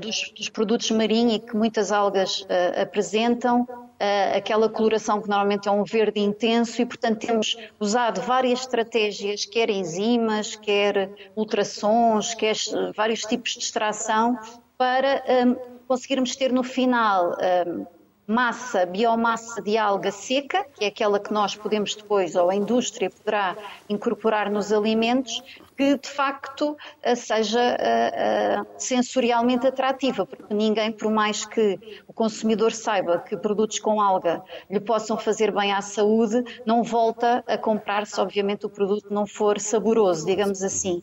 [0.00, 2.46] dos, dos, produtos marinhos e que muitas algas
[2.80, 3.66] apresentam,
[4.04, 9.44] uh, aquela coloração que normalmente é um verde intenso e, portanto, temos usado várias estratégias,
[9.44, 12.56] quer enzimas, quer ultrassons, quer
[12.94, 14.38] vários tipos de extração,
[14.76, 17.36] para um, conseguirmos ter no final
[17.66, 17.86] um,
[18.26, 23.10] massa, biomassa de alga seca, que é aquela que nós podemos depois, ou a indústria
[23.10, 23.56] poderá
[23.88, 25.42] incorporar nos alimentos,
[25.76, 32.12] que de facto eh, seja uh, uh, sensorialmente atrativa, porque ninguém, por mais que o
[32.12, 37.58] consumidor saiba que produtos com alga lhe possam fazer bem à saúde, não volta a
[37.58, 41.02] comprar se obviamente o produto não for saboroso, digamos assim.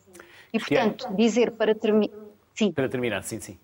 [0.52, 2.14] E portanto, dizer para terminar.
[2.54, 2.72] Sim.
[2.72, 3.58] Para terminar, sim, sim.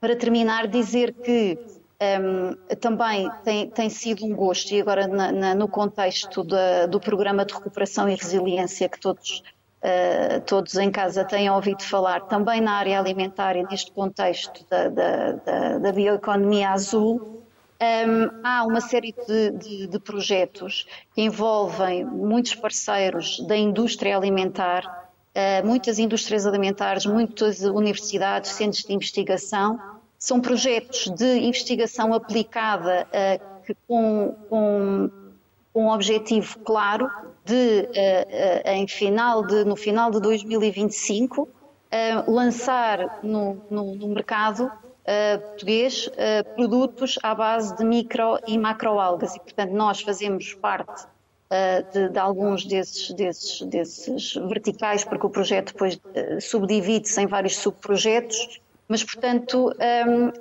[0.00, 1.58] Para terminar, dizer que
[2.02, 6.98] um, também tem, tem, sido um gosto, e agora na, na, no contexto da, do
[6.98, 9.42] programa de recuperação e resiliência que todos
[9.82, 14.88] Uh, todos em casa têm ouvido falar, também na área alimentar e neste contexto da,
[14.88, 17.42] da, da, da bioeconomia azul,
[17.82, 24.84] um, há uma série de, de, de, projetos que envolvem muitos parceiros da indústria alimentar,
[24.86, 29.80] uh, muitas indústrias alimentares, muitas universidades, centros de investigação.
[30.16, 35.10] São projetos de investigação aplicada uh, que, com, com
[35.74, 37.10] um objetivo claro
[37.44, 41.48] de, uh, uh, em final de, no final de 2025, uh,
[41.90, 44.70] eh, lançar no, no, no mercado
[45.48, 46.08] português
[46.54, 49.34] produtos à base de micro e macroalgas.
[49.34, 51.06] E, portanto, nós fazemos parte
[51.92, 56.00] de, de, alguns desses, desses, desses verticais, porque o projeto depois
[56.40, 59.74] subdivide-se em vários subprojetos, mas, portanto,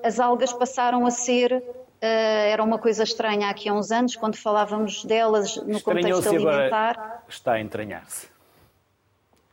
[0.04, 4.36] as algas passaram a ser Uh, era uma coisa estranha aqui há uns anos, quando
[4.36, 6.98] falávamos delas no contexto alimentar.
[6.98, 8.28] Agora está a entranhar-se.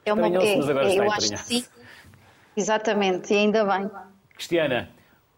[0.05, 1.65] É uma é, mas agora é, está eu a acho que sim.
[2.57, 3.91] Exatamente, e ainda bem.
[4.35, 4.89] Cristiana,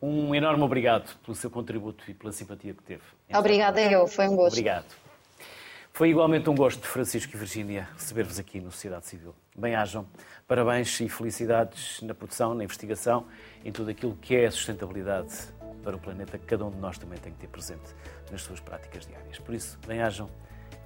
[0.00, 3.02] um enorme obrigado pelo seu contributo e pela simpatia que teve.
[3.34, 4.54] Obrigada eu, foi um gosto.
[4.54, 4.86] Obrigado.
[5.92, 9.34] Foi igualmente um gosto, Francisco e Virgínia, receber-vos aqui no Sociedade Civil.
[9.56, 10.06] Bem-ajam,
[10.46, 13.26] parabéns e felicidades na produção, na investigação,
[13.64, 16.98] em tudo aquilo que é a sustentabilidade para o planeta que cada um de nós
[16.98, 17.94] também tem que ter presente
[18.30, 19.38] nas suas práticas diárias.
[19.38, 20.28] Por isso, bem-ajam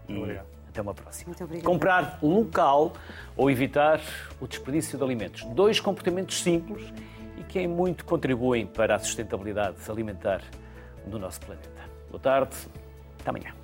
[0.08, 0.46] e Obrigado.
[0.68, 1.34] até uma próxima.
[1.62, 2.92] Comprar local
[3.36, 4.00] ou evitar
[4.40, 5.44] o desperdício de alimentos.
[5.44, 6.92] Dois comportamentos simples
[7.38, 10.42] e que em muito contribuem para a sustentabilidade alimentar
[11.06, 11.68] do nosso planeta.
[12.10, 12.56] Boa tarde,
[13.20, 13.63] até amanhã.